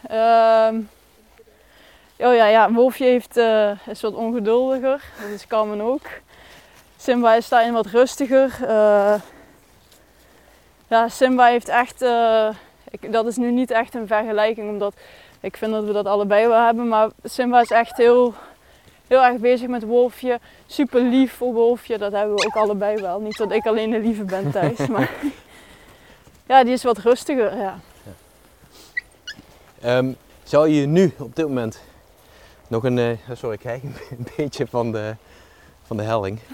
[0.08, 0.80] ehm,
[2.18, 5.04] oh ja, ja, Wolfje heeft, eh, is wat ongeduldiger.
[5.20, 6.06] Dat is Carmen ook.
[6.96, 8.56] Simba is daarin wat rustiger.
[8.68, 9.14] Eh,
[10.88, 12.02] ja, Simba heeft echt...
[12.02, 12.48] eh,
[12.90, 14.94] ik, dat is nu niet echt een vergelijking, omdat
[15.40, 16.88] ik vind dat we dat allebei wel hebben.
[16.88, 18.34] Maar Simba is echt heel,
[19.06, 20.40] heel erg bezig met Wolfje.
[20.66, 23.20] Super lief voor Wolfje, dat hebben we ook allebei wel.
[23.20, 25.10] Niet dat ik alleen de lieve ben thuis, maar...
[26.46, 27.78] Ja, die is wat rustiger, ja.
[29.80, 31.82] Ehm, zou je nu op dit moment
[32.68, 35.14] nog een, eh, sorry, ik krijg een, beetje van de,
[35.82, 36.38] van de helling.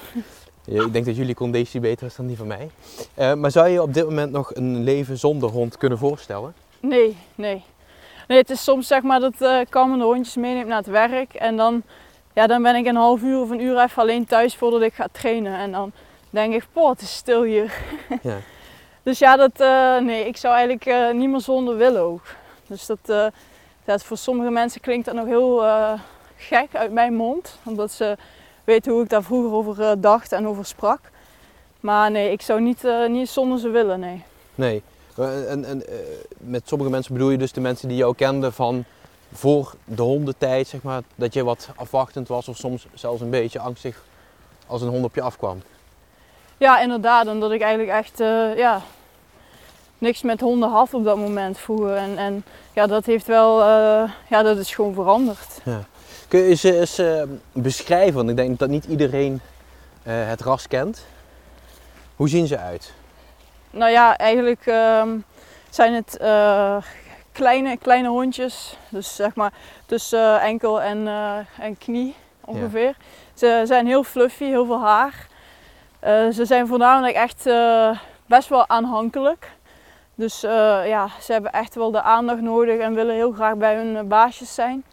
[0.65, 2.71] Ik denk dat jullie conditie beter is dan die van mij.
[3.15, 6.55] Eh, maar zou je op dit moment nog een leven zonder hond kunnen voorstellen?
[6.81, 7.65] Nee, nee.
[8.29, 11.35] Nee, het is soms zeg maar dat eh Carmen de hondjes meeneemt naar het werk.
[11.35, 11.83] En dan,
[12.35, 14.95] ja, dan ben ik een half uur of een uur even alleen thuis voordat ik
[14.95, 15.59] ga trainen.
[15.59, 15.93] En dan
[16.31, 17.73] denk ik, poh, het is stil hier.
[18.23, 18.37] Ja.
[19.03, 19.59] Dus ja, dat,
[20.03, 22.23] nee, ik zou eigenlijk eh, niet meer zonder willen ook.
[22.67, 23.33] Dus dat,
[23.91, 25.93] dat, voor sommige mensen klinkt dat nog heel eh,
[26.37, 27.59] gek uit mijn mond.
[27.63, 28.17] Omdat ze
[28.65, 31.01] weten hoe ik daar vroeger over eh, dacht en over sprak.
[31.81, 34.23] Maar nee, ik zou niet, eh, niet zonder ze willen, nee.
[34.55, 34.83] Nee.
[35.17, 35.83] En, en,
[36.39, 38.85] met sommige mensen bedoel je dus de mensen die jou kenden van
[39.33, 43.59] voor de hondentijd, zeg maar, dat je wat afwachtend was of soms zelfs een beetje
[43.59, 44.05] angstig
[44.67, 45.63] als een hond op je afkwam.
[46.57, 47.27] Ja, inderdaad.
[47.27, 48.19] Omdat ik eigenlijk echt
[48.59, 48.83] ja,
[50.01, 51.97] niks met honden had op dat moment vroeger.
[51.97, 55.61] En, en ja, dat heeft wel, eh, ja, dat is gewoon veranderd.
[56.29, 59.41] Kun je eens, eens eh, beschrijven, want ik denk dat niet iedereen
[60.03, 61.07] eh, het ras kent.
[62.17, 62.93] Hoe zien ze uit?
[63.71, 65.09] Nou ja, eigenlijk ehm,
[65.71, 66.77] zijn het eh,
[67.33, 68.77] kleine, kleine hondjes.
[68.89, 69.53] Dus zeg maar
[69.87, 72.97] tussen eh, enkel en, eh, en knie ongeveer.
[73.35, 75.27] Ze zijn heel fluffy, heel veel haar.
[76.01, 79.51] Eh, ze zijn voornamelijk echt eh, best wel aanhankelijk.
[80.21, 83.77] Dus eh, ja, ze hebben echt wel de aandacht nodig en willen heel graag bij
[83.77, 84.85] hun eh, baasjes zijn.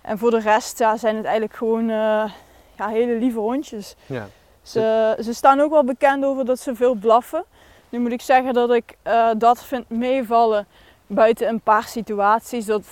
[0.00, 2.30] En voor de rest ja, zijn het eigenlijk gewoon eh,
[2.76, 3.94] ja, hele lieve hondjes.
[4.06, 4.26] Ja.
[4.62, 7.44] Ze, ze staan ook wel bekend over dat ze veel blaffen.
[7.88, 8.96] Nu moet ik zeggen dat ik
[9.38, 10.66] dat vind meevallen
[11.06, 12.64] buiten een paar situaties.
[12.64, 12.86] Dat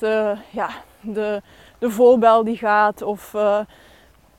[0.50, 0.68] ja,
[1.00, 1.42] de,
[1.79, 3.35] de voorbel die gaat of,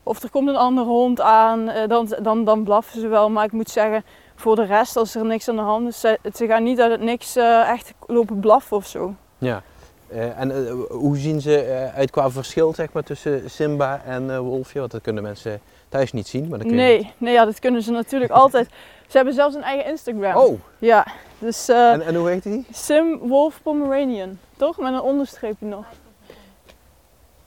[0.03, 3.29] of er komt een andere hond aan, dan, dan, dan blaffen ze wel.
[3.29, 4.03] Maar ik moet zeggen,
[4.39, 6.91] voor de rest, als er niks aan de hand is, ze, ze gaan niet uit
[6.91, 9.13] het niks eh, echt lopen blaffen of zo.
[9.37, 9.63] ja.
[10.07, 14.79] Eh, en eh, hoe zien ze uit qua verschil zeg maar, tussen Simba en Wolfje?
[14.79, 16.47] Want dat kunnen mensen thuis niet zien.
[16.47, 16.83] Maar dat kun je...
[16.83, 18.69] Nee, nee ja, dat kunnen ze natuurlijk altijd.
[19.07, 20.35] Ze hebben zelfs een eigen Instagram.
[20.35, 21.07] Oh, Ja,
[21.39, 22.65] dus en, en hoe heet die?
[22.71, 24.77] Sim Wolf Pomeranian, toch?
[24.77, 25.85] Met een onderstreepje nog.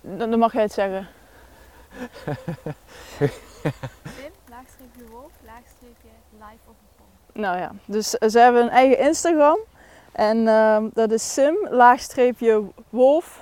[0.00, 1.09] Dan, dan mag jij het zeggen.
[3.18, 7.07] Sim, laagstreepje wolf, laagstreepje live of een pom.
[7.32, 9.58] Nou ja, dus eh, ze hebben een eigen Instagram.
[10.12, 13.40] En ehm, dat is sim, laagstreepje wolf,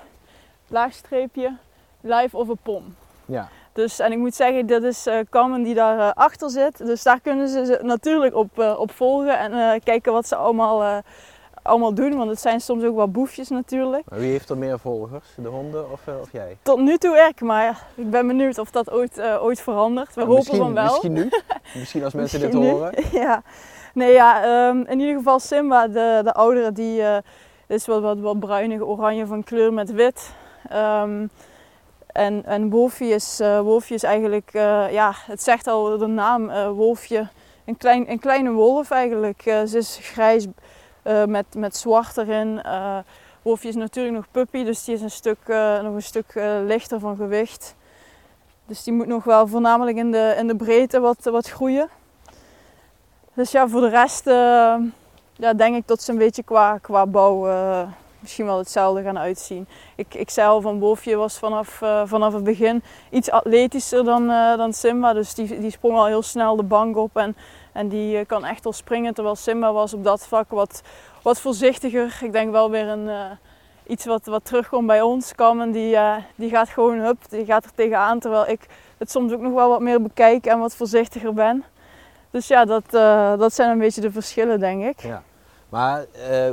[0.69, 1.57] laagstreepje
[2.01, 2.95] live of een pom.
[3.27, 3.49] Ja.
[3.73, 6.79] Dus, en ik moet zeggen, dat is eh Carmen die daarachter achter zit.
[6.87, 10.37] Dus daar kunnen ze ze natuurlijk op, eh, op volgen en eh, kijken wat ze
[10.37, 10.97] allemaal, eh,
[11.63, 12.17] allemaal doen.
[12.17, 14.03] Want het zijn soms ook wel boefjes natuurlijk.
[14.11, 15.29] Maar wie heeft er meer volgers?
[15.37, 16.57] De honden of, eh, of jij?
[16.63, 20.15] Tot nu toe ik, maar ik ben benieuwd of dat ooit, eh, ooit verandert.
[20.15, 20.85] We Nou, hopen van wel.
[20.85, 21.29] Misschien nu.
[21.79, 22.93] misschien als mensen dit horen.
[23.23, 23.43] ja.
[23.99, 27.17] Nee, ja, ehm, in ieder geval Simba, de, de oudere, die eh,
[27.67, 30.31] is wat, wat, wat bruinig oranje van kleur met wit.
[30.69, 31.27] Ehm,
[32.07, 37.29] en, en Wolfie is, eh, is eigenlijk, eh, ja, het zegt al de naam, Wolfje.
[37.65, 39.43] Een, klein, een kleine wolf eigenlijk.
[39.43, 40.47] Ze is grijs
[41.27, 42.63] met, met zwart erin.
[43.43, 45.39] Wolfje is natuurlijk nog puppy, dus die is een stuk,
[45.83, 46.35] nog een stuk
[46.65, 47.75] lichter van gewicht.
[48.67, 51.89] Dus die moet nog wel voornamelijk in de, in de breedte wat, wat groeien.
[53.39, 54.75] Dus ja, voor de rest eh,
[55.37, 57.89] ja, denk ik dat ze een beetje qua, qua bouw eh,
[58.21, 59.67] misschien wel hetzelfde gaan uitzien.
[59.95, 64.31] Ik, ik zei al van Wolfje was vanaf, eh, vanaf het begin iets atletischer dan,
[64.31, 65.13] eh, dan Simba.
[65.13, 67.37] Dus die, die sprong al heel snel de bank op en,
[67.73, 69.15] en die kan echt al springen.
[69.15, 70.83] Terwijl Simba was op dat vlak wat,
[71.23, 72.19] wat voorzichtiger.
[72.23, 73.11] Ik denk wel weer een,
[73.87, 75.35] iets wat, wat terugkomt bij ons.
[75.35, 75.99] Carmen die,
[76.35, 78.19] die gaat gewoon hup, die gaat er tegenaan.
[78.19, 81.65] Terwijl ik het soms ook nog wel wat meer bekijk en wat voorzichtiger ben.
[82.31, 85.01] Dus ja, dat, eh, dat zijn een beetje de verschillen, denk ik.
[85.03, 85.23] Ja.
[85.69, 86.51] Maar eh,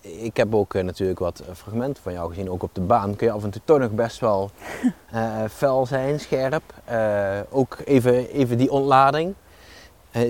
[0.00, 3.16] ik heb ook eh, natuurlijk wat fragmenten van jou gezien, ook op de baan.
[3.16, 4.50] Kun je af en toe toch nog best wel
[5.60, 6.62] fel zijn, scherp.
[7.50, 9.34] Ook even, even die ontlading.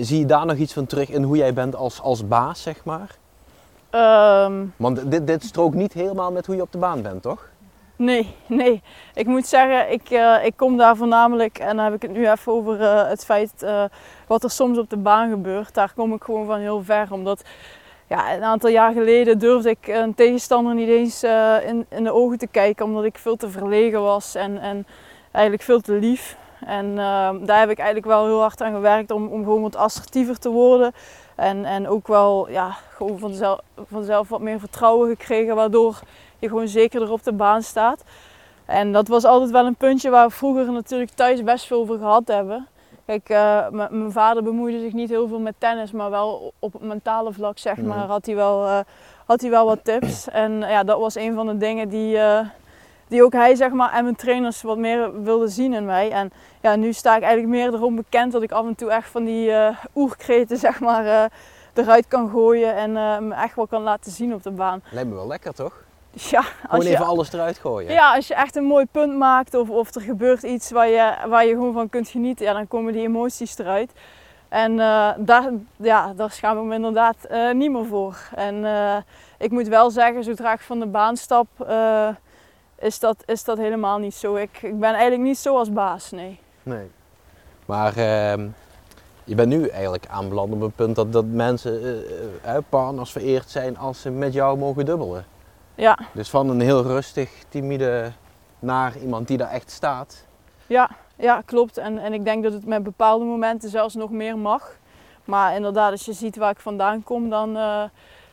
[0.01, 2.83] Zie je daar nog iets van terug in hoe jij bent als, als baas, zeg
[2.83, 3.17] maar?
[3.89, 7.49] Ehm, Want dit, dit strookt niet helemaal met hoe je op de baan bent, toch?
[8.01, 8.81] Nee, nee.
[9.13, 12.29] Ik moet zeggen, ik, eh, ik kom daar voornamelijk, en dan heb ik het nu
[12.29, 13.83] even over eh, het feit eh,
[14.27, 15.73] wat er soms op de baan gebeurt.
[15.73, 17.07] Daar kom ik gewoon van heel ver.
[17.11, 17.43] Omdat
[18.07, 21.23] ja, een aantal jaar geleden durfde ik een tegenstander niet eens
[21.65, 22.85] in, in de ogen te kijken.
[22.85, 24.87] Omdat ik veel te verlegen was en, en
[25.31, 26.37] eigenlijk veel te lief.
[26.65, 29.75] En ehm, daar heb ik eigenlijk wel heel hard aan gewerkt om, om gewoon wat
[29.75, 30.93] assertiever te worden.
[31.35, 35.99] En, en ook wel ja, gewoon vanzelf, vanzelf wat meer vertrouwen gekregen, waardoor
[36.41, 38.03] je gewoon zekerder op de baan staat.
[38.65, 41.97] En dat was altijd wel een puntje waar we vroeger natuurlijk thuis best veel over
[41.97, 42.67] gehad hebben.
[43.05, 46.81] Kijk, eh, mijn vader bemoeide zich niet heel veel met tennis, maar wel op het
[46.81, 48.79] mentale vlak, zeg maar, had hij wel, eh,
[49.25, 50.29] had hij wel wat tips.
[50.29, 52.39] En ja, dat was een van de dingen die, eh,
[53.07, 56.11] die ook hij, zeg maar, en mijn trainers wat meer wilden zien in mij.
[56.11, 59.09] En ja, nu sta ik eigenlijk meer erom bekend dat ik af en toe echt
[59.09, 59.51] van die
[59.95, 61.31] oerkreten, zeg maar,
[61.73, 62.91] eruit kan gooien en
[63.27, 64.83] me echt wel kan laten zien op de baan.
[64.91, 65.80] Lijkt me wel lekker toch?
[66.31, 67.91] Ja, Gewoon je, even alles eruit gooien.
[67.91, 71.13] ja, als je echt een mooi punt maakt of, of er gebeurt iets waar je,
[71.27, 73.91] waar je gewoon van kunt genieten, ja, dan komen die emoties eruit.
[74.51, 78.17] En eh, daar, ja, daar schaam ik me inderdaad eh, niet meer voor.
[78.35, 78.97] En eh,
[79.37, 81.47] ik moet wel zeggen, zodra ik van de baan stap,
[82.79, 84.35] is, dat, is dat helemaal niet zo.
[84.35, 86.39] Ik, ik ben eigenlijk niet zo als baas, nee.
[86.63, 86.91] Nee.
[87.65, 88.47] Maar ehm,
[89.23, 92.03] je bent nu eigenlijk aanbeland op een punt dat, dat mensen,
[92.69, 95.25] partners vereerd zijn als ze met jou mogen dubbelen.
[95.75, 98.11] Ja, Dus van een heel rustig, timide
[98.59, 100.25] naar iemand die daar echt staat.
[100.67, 101.77] ja, ja klopt.
[101.77, 104.79] En, en ik denk dat het met bepaalde momenten zelfs nog meer mag.
[105.25, 107.83] Maar inderdaad, als je ziet waar ik vandaan kom, dan eh,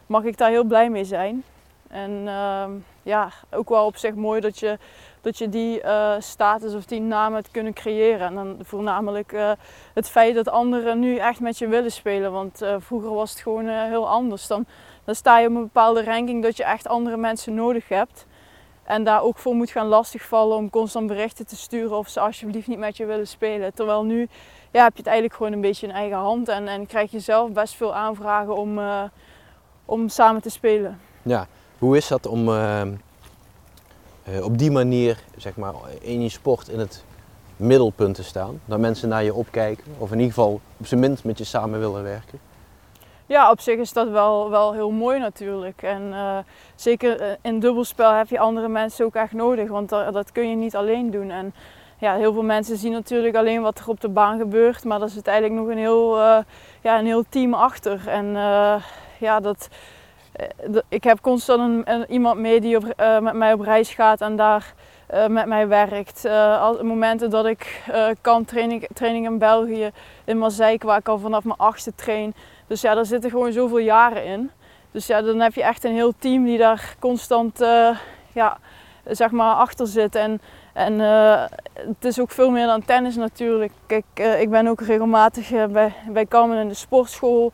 [0.07, 1.44] mag ik daar heel blij mee zijn.
[1.88, 2.70] En ehm,
[3.03, 4.79] ja, ook wel op zich mooi dat je,
[5.20, 8.27] dat je die eh, status of die naam hebt kunnen creëren.
[8.27, 9.51] En dan voornamelijk eh,
[9.94, 12.33] het feit dat anderen nu echt met je willen spelen.
[12.33, 14.46] Want vroeger was het gewoon heel anders.
[14.46, 14.66] Dan,
[15.09, 18.27] dan sta je op een bepaalde ranking dat je echt andere mensen nodig hebt.
[18.83, 22.66] En daar ook voor moet gaan lastigvallen om constant berichten te sturen of ze alsjeblieft
[22.66, 23.75] niet met je willen spelen.
[23.75, 24.29] Terwijl nu
[24.71, 27.21] ja, heb je het eigenlijk gewoon een beetje in eigen hand en, en krijg je
[27.21, 29.03] zelf best veel aanvragen om, eh,
[29.85, 31.01] om samen te spelen.
[31.23, 31.47] Ja,
[31.79, 32.92] hoe is dat om ehm,
[34.23, 37.05] eh, op die manier, zeg maar, in je sport in het
[37.57, 38.61] middelpunt te staan?
[38.64, 41.79] Dat mensen naar je opkijken of in ieder geval op zijn minst met je samen
[41.79, 42.47] willen werken?
[43.29, 45.83] Ja, op zich is dat wel, wel heel mooi natuurlijk.
[45.83, 46.38] En eh,
[46.75, 50.57] zeker eh, in dubbelspel heb je andere mensen ook echt nodig, want dat, kun je
[50.57, 51.31] niet alleen doen.
[51.31, 51.55] En
[51.99, 55.09] ja, heel veel mensen zien natuurlijk alleen wat er op de baan gebeurt, maar er
[55.09, 56.38] zit eigenlijk nog een heel, eh,
[56.83, 58.09] ja, een heel team achter.
[58.09, 58.27] En
[59.19, 59.69] ja, dat,
[60.88, 62.79] ik heb constant een, iemand mee die
[63.21, 64.75] met mij op reis gaat en daar
[65.29, 66.25] met mij werkt.
[66.61, 67.83] Als, momenten dat ik
[68.21, 69.91] kan, training, training in België,
[70.25, 72.35] in Mazeik, waar ik al vanaf mijn achtste train.
[72.68, 74.50] Dus ja, daar zitten gewoon zoveel jaren in.
[74.90, 77.98] Dus ja, dan heb je echt een heel team die daar constant eh,
[78.33, 78.59] ja,
[79.04, 80.14] zeg maar achter zit.
[80.14, 80.40] En,
[80.72, 83.72] en eh, het is ook veel meer dan tennis natuurlijk.
[83.87, 86.26] Kijk, eh, ik ben ook regelmatig bij, bij
[86.61, 87.52] in de sportschool.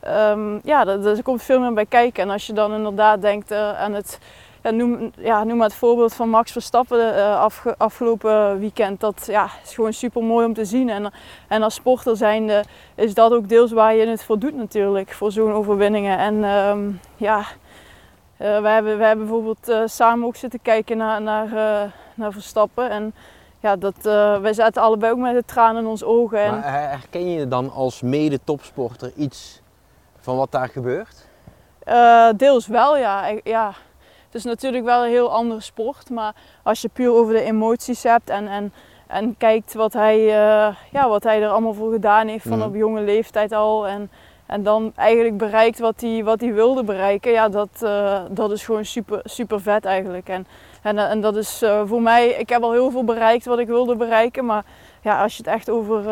[0.00, 2.22] Ehm, ja, daar komt veel meer bij kijken.
[2.22, 4.18] En als je dan inderdaad denkt aan het...
[4.64, 9.00] Ja, noem, ja, noem maar het voorbeeld van Max Verstappen eh, afge- afgelopen weekend.
[9.00, 10.88] Dat ja, is gewoon super mooi om te zien.
[10.88, 11.12] En,
[11.48, 15.12] en als sporter zijnde is dat ook deels waar je het voor doet natuurlijk.
[15.12, 16.18] Voor zo'n overwinningen.
[16.18, 17.38] En ehm, ja,
[18.36, 21.48] eh, we, hebben, hebben bijvoorbeeld eh, samen ook zitten kijken naar, naar,
[22.14, 22.90] naar Verstappen.
[22.90, 23.14] En
[23.60, 23.96] ja, dat,
[24.40, 26.38] wij zaten allebei ook met de tranen in ons ogen.
[26.42, 29.60] En, Maar her- herken je dan als mede-topsporter iets
[30.20, 31.26] van wat daar gebeurt?
[32.36, 33.24] Deels wel, ja.
[33.44, 33.72] Ja.
[34.34, 38.02] Het is natuurlijk wel een heel andere sport, maar als je puur over de emoties
[38.02, 38.72] hebt en, en,
[39.06, 42.66] en kijkt wat hij, eh, ja, wat hij er allemaal voor gedaan heeft van Mhm.
[42.66, 44.10] op jonge leeftijd al en,
[44.46, 48.64] en dan eigenlijk bereikt wat hij, wat hij wilde bereiken, ja, dat, eh, dat is
[48.64, 50.28] gewoon super, super vet eigenlijk.
[50.28, 50.46] En,
[50.82, 53.66] en, en dat is eh, voor mij, ik heb al heel veel bereikt wat ik
[53.66, 54.64] wilde bereiken, maar
[55.02, 56.02] ja, als je het echt over,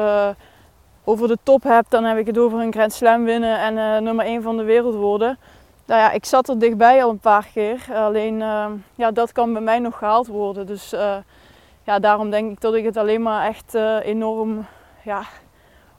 [1.05, 4.25] over de top hebt, dan heb ik het over een Grand Slam winnen en nummer
[4.25, 5.39] 1 van de wereld worden.
[5.93, 7.87] Nou ja, ik zat er dichtbij al een paar keer.
[7.95, 10.67] Alleen eh, ja, dat kan bij mij nog gehaald worden.
[10.67, 11.17] Dus eh,
[11.83, 14.67] ja, daarom denk ik dat ik het alleen maar echt eh, enorm
[15.05, 15.23] ja,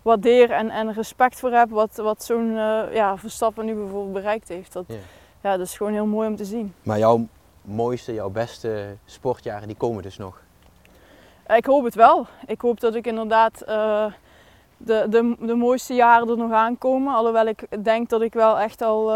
[0.02, 1.70] waardeer en, en respect voor heb.
[1.70, 4.74] Wat, wat zo'n eh, ja, Verstappen nu bijvoorbeeld bereikt heeft.
[4.74, 4.96] Dat, Ja.
[5.42, 5.58] ja.
[5.58, 6.74] dat is gewoon heel mooi om te zien.
[6.84, 7.28] Maar jouw
[7.62, 10.42] mooiste, jouw beste sportjaren, die komen dus nog.
[11.48, 12.26] Ik hoop het wel.
[12.46, 17.14] Ik hoop dat ik inderdaad de, de, de mooiste jaren er nog aankomen.
[17.14, 19.12] Alhoewel ik denk dat ik wel echt al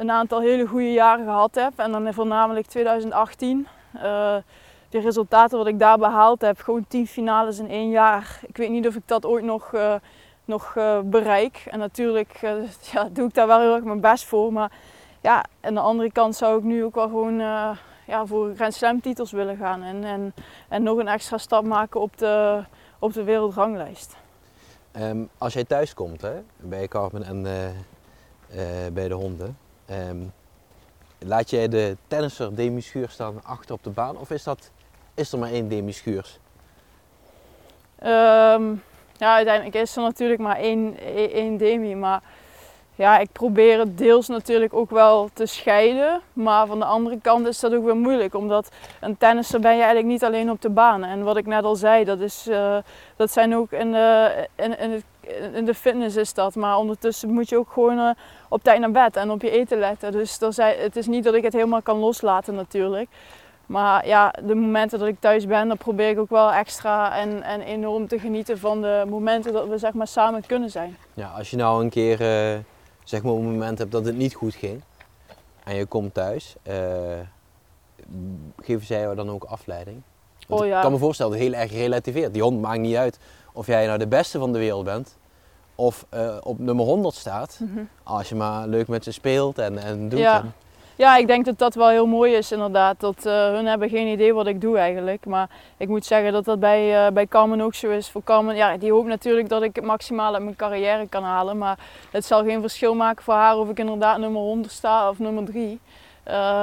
[0.00, 1.72] een aantal hele goede jaren gehad heb.
[1.76, 3.66] En dan voornamelijk 2018.
[3.94, 4.36] Eh,
[4.88, 8.40] de resultaten wat ik daar behaald heb, gewoon tien finales in één jaar.
[8.46, 9.94] Ik weet niet of ik dat ooit nog, eh,
[10.44, 11.66] nog eh, bereik.
[11.70, 12.40] En natuurlijk
[12.92, 14.52] ja, doe ik daar wel heel erg mijn best voor.
[14.52, 14.72] Maar
[15.20, 17.38] ja, aan de andere kant zou ik nu ook wel gewoon
[18.06, 19.82] ja, voor Grand Slam titels willen gaan.
[19.82, 20.34] En, en,
[20.68, 22.64] en nog een extra stap maken op de,
[22.98, 24.16] op de wereldranglijst.
[24.92, 27.68] Ehm, als jij thuis komt hè, bij Carmen en eh,
[28.86, 29.58] eh, bij de honden,
[29.90, 30.22] ehm,
[31.18, 34.70] laat jij de tennisser Demi Schuurs staan achter op de baan of is, dat,
[35.14, 36.38] is er maar één Demi Schuurs?
[37.98, 38.74] Ehm,
[39.16, 40.98] ja, uiteindelijk is er natuurlijk maar één,
[41.32, 41.94] één Demi.
[41.94, 42.22] Maar
[42.94, 46.20] ja, ik probeer het deels natuurlijk ook wel te scheiden.
[46.32, 48.34] Maar van de andere kant is dat ook weer moeilijk.
[48.34, 48.68] Omdat
[49.00, 51.04] een tennisser ben je eigenlijk niet alleen op de baan.
[51.04, 52.76] En wat ik net al zei, dat, is, uh,
[53.16, 55.04] dat zijn ook in de, in, in, het,
[55.52, 56.54] in de fitness is dat.
[56.54, 58.10] Maar ondertussen moet je ook gewoon uh,
[58.48, 60.12] op tijd naar bed en op je eten letten.
[60.12, 63.08] Dus zijn, het is niet dat ik het helemaal kan loslaten natuurlijk.
[63.70, 67.42] Maar ja, de momenten dat ik thuis ben, dan probeer ik ook wel extra en,
[67.42, 70.96] en enorm te genieten van de momenten dat we zeg maar samen kunnen zijn.
[71.14, 72.58] Ja, als je nou een keer uh,
[73.04, 74.82] zeg maar een moment hebt dat het niet goed ging
[75.64, 76.74] en je komt thuis, uh,
[78.60, 80.02] geven zij jou dan ook afleiding?
[80.46, 80.76] Want oh, ja.
[80.76, 82.32] Ik kan me voorstellen dat het heel erg relativeert.
[82.32, 83.18] Die hond maakt niet uit
[83.52, 85.16] of jij nou de beste van de wereld bent
[85.80, 87.58] of uh, op nummer 100 staat.
[87.60, 87.88] Mm -hmm.
[88.02, 90.18] Als je maar leuk met ze speelt en, en doet.
[90.18, 90.40] Ja.
[90.40, 90.52] En...
[90.96, 93.00] Ja, ik denk dat dat wel heel mooi is inderdaad.
[93.00, 95.26] Dat, uh, hun hebben geen idee wat ik doe eigenlijk.
[95.26, 98.10] Maar ik moet zeggen dat dat bij, uh, bij Carmen ook zo is.
[98.10, 101.58] Voor Carmen, ja, die hoopt natuurlijk dat ik het maximaal uit mijn carrière kan halen.
[101.58, 101.78] Maar
[102.10, 105.44] het zal geen verschil maken voor haar of ik inderdaad nummer 100 sta of nummer
[105.44, 105.80] 3.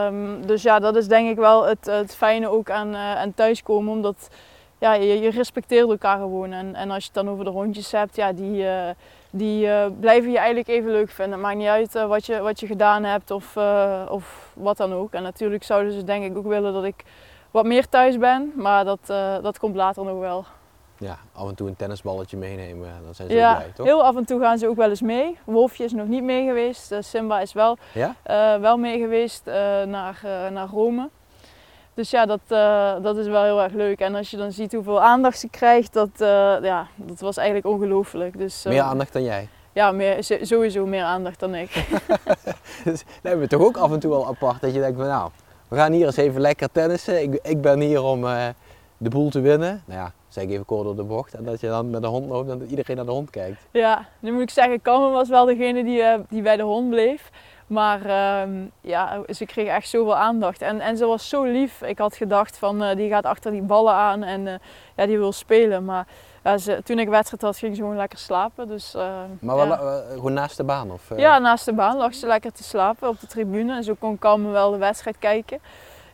[0.05, 3.93] Um, dus ja, dat is denk ik wel het, het fijne ook aan, aan thuiskomen.
[3.93, 4.29] Omdat
[4.77, 6.51] ja, je, je respecteert elkaar gewoon.
[6.51, 8.65] En, en als je het dan over de hondjes hebt, ja, die
[9.31, 11.33] die uh, blijven je eigenlijk even leuk vinden.
[11.33, 13.57] Het maakt niet uit uh, wat, je, wat je gedaan hebt of,
[14.09, 15.13] of wat dan ook.
[15.13, 17.03] En natuurlijk zouden ze denk ik ook willen dat ik
[17.51, 18.99] wat meer thuis ben, maar dat,
[19.41, 20.45] dat komt later nog wel.
[20.99, 23.85] Ja, af en toe een tennisballetje meenemen, dan zijn ze ja, ook blij, toch?
[23.85, 25.37] heel af en toe gaan ze ook wel eens mee.
[25.43, 28.15] Wolfje is nog niet mee geweest, Simba is wel, ja?
[28.59, 29.45] wel mee geweest
[29.85, 30.21] naar,
[30.51, 31.09] naar Rome.
[31.97, 33.99] Dus ja, dat, uh, dat is wel heel erg leuk.
[33.99, 36.27] En als je dan ziet hoeveel aandacht ze krijgt, dat, uh,
[36.61, 38.37] ja, dat was eigenlijk ongelooflijk.
[38.37, 39.47] Dus, uh, meer aandacht dan jij?
[39.73, 41.73] Ja, meer, sowieso meer aandacht dan ik.
[42.83, 44.61] dus, dat hebben we toch ook af en toe wel apart.
[44.61, 45.29] Dat je denkt van nou,
[45.67, 47.21] we gaan hier eens even lekker tennissen.
[47.21, 48.21] Ik, ik ben hier om
[48.97, 49.83] de boel te winnen.
[49.85, 51.33] Nou ja, zeg ik even kort door de bocht.
[51.33, 53.67] En dat je dan met de hond loopt en dat iedereen naar de hond kijkt.
[53.71, 57.31] Ja, nu moet ik zeggen, Carmen was wel degene die, die bij de hond bleef.
[57.67, 60.61] Maar uh, ja, ze kreeg echt zoveel aandacht.
[60.61, 61.81] En, en ze was zo lief.
[61.81, 64.53] Ik had gedacht van uh, die gaat achter die ballen aan en uh,
[64.95, 65.85] ja, die wil spelen.
[65.85, 66.07] Maar
[66.43, 68.67] ja, ze, toen ik wedstrijd had, ging ze gewoon lekker slapen.
[68.67, 69.01] Dus, uh,
[69.39, 70.01] maar wel, ja.
[70.09, 70.91] gewoon naast de baan?
[70.91, 73.75] Of, Ja, naast de baan lag ze lekker te slapen op de tribune.
[73.75, 75.59] En zo kon Carmen wel de wedstrijd kijken.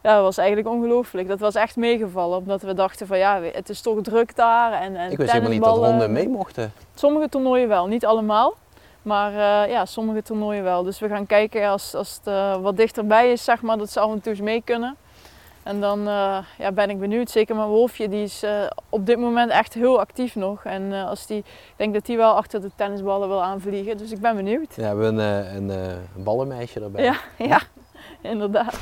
[0.02, 1.28] Ja, dat was eigenlijk ongelooflijk.
[1.28, 2.38] Dat was echt meegevallen.
[2.38, 4.72] Omdat we dachten van ja, het is toch druk daar.
[4.72, 6.74] En, en ik wist helemaal niet dat honden mee mochten.
[6.94, 8.54] Sommige toernooien wel, niet allemaal.
[9.04, 10.84] Maar uh, ja, sommige toernooien wel.
[10.84, 14.00] Dus we gaan kijken als, als het uh, wat dichterbij is, zeg maar, dat ze
[14.00, 14.96] af en toe eens mee kunnen.
[15.64, 17.30] En dan uh, ja, ben ik benieuwd.
[17.30, 18.44] Zeker mijn Wolfje, die is
[18.90, 20.64] op dit moment echt heel actief nog.
[20.64, 23.98] En als die, ik denk dat hij wel achter de tennisballen wil aanvliegen.
[23.98, 24.76] Dus ik ben benieuwd.
[24.76, 25.70] Ja, we hebben een, een,
[26.16, 27.04] een ballenmeisje erbij.
[27.04, 27.16] Ja,
[27.54, 27.62] ja,
[28.22, 28.76] inderdaad.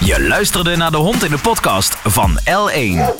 [0.00, 3.14] Je luisterde naar de hond in de podcast van L1.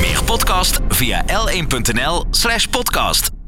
[0.00, 3.39] Meer podcast via l1.nl slash podcast.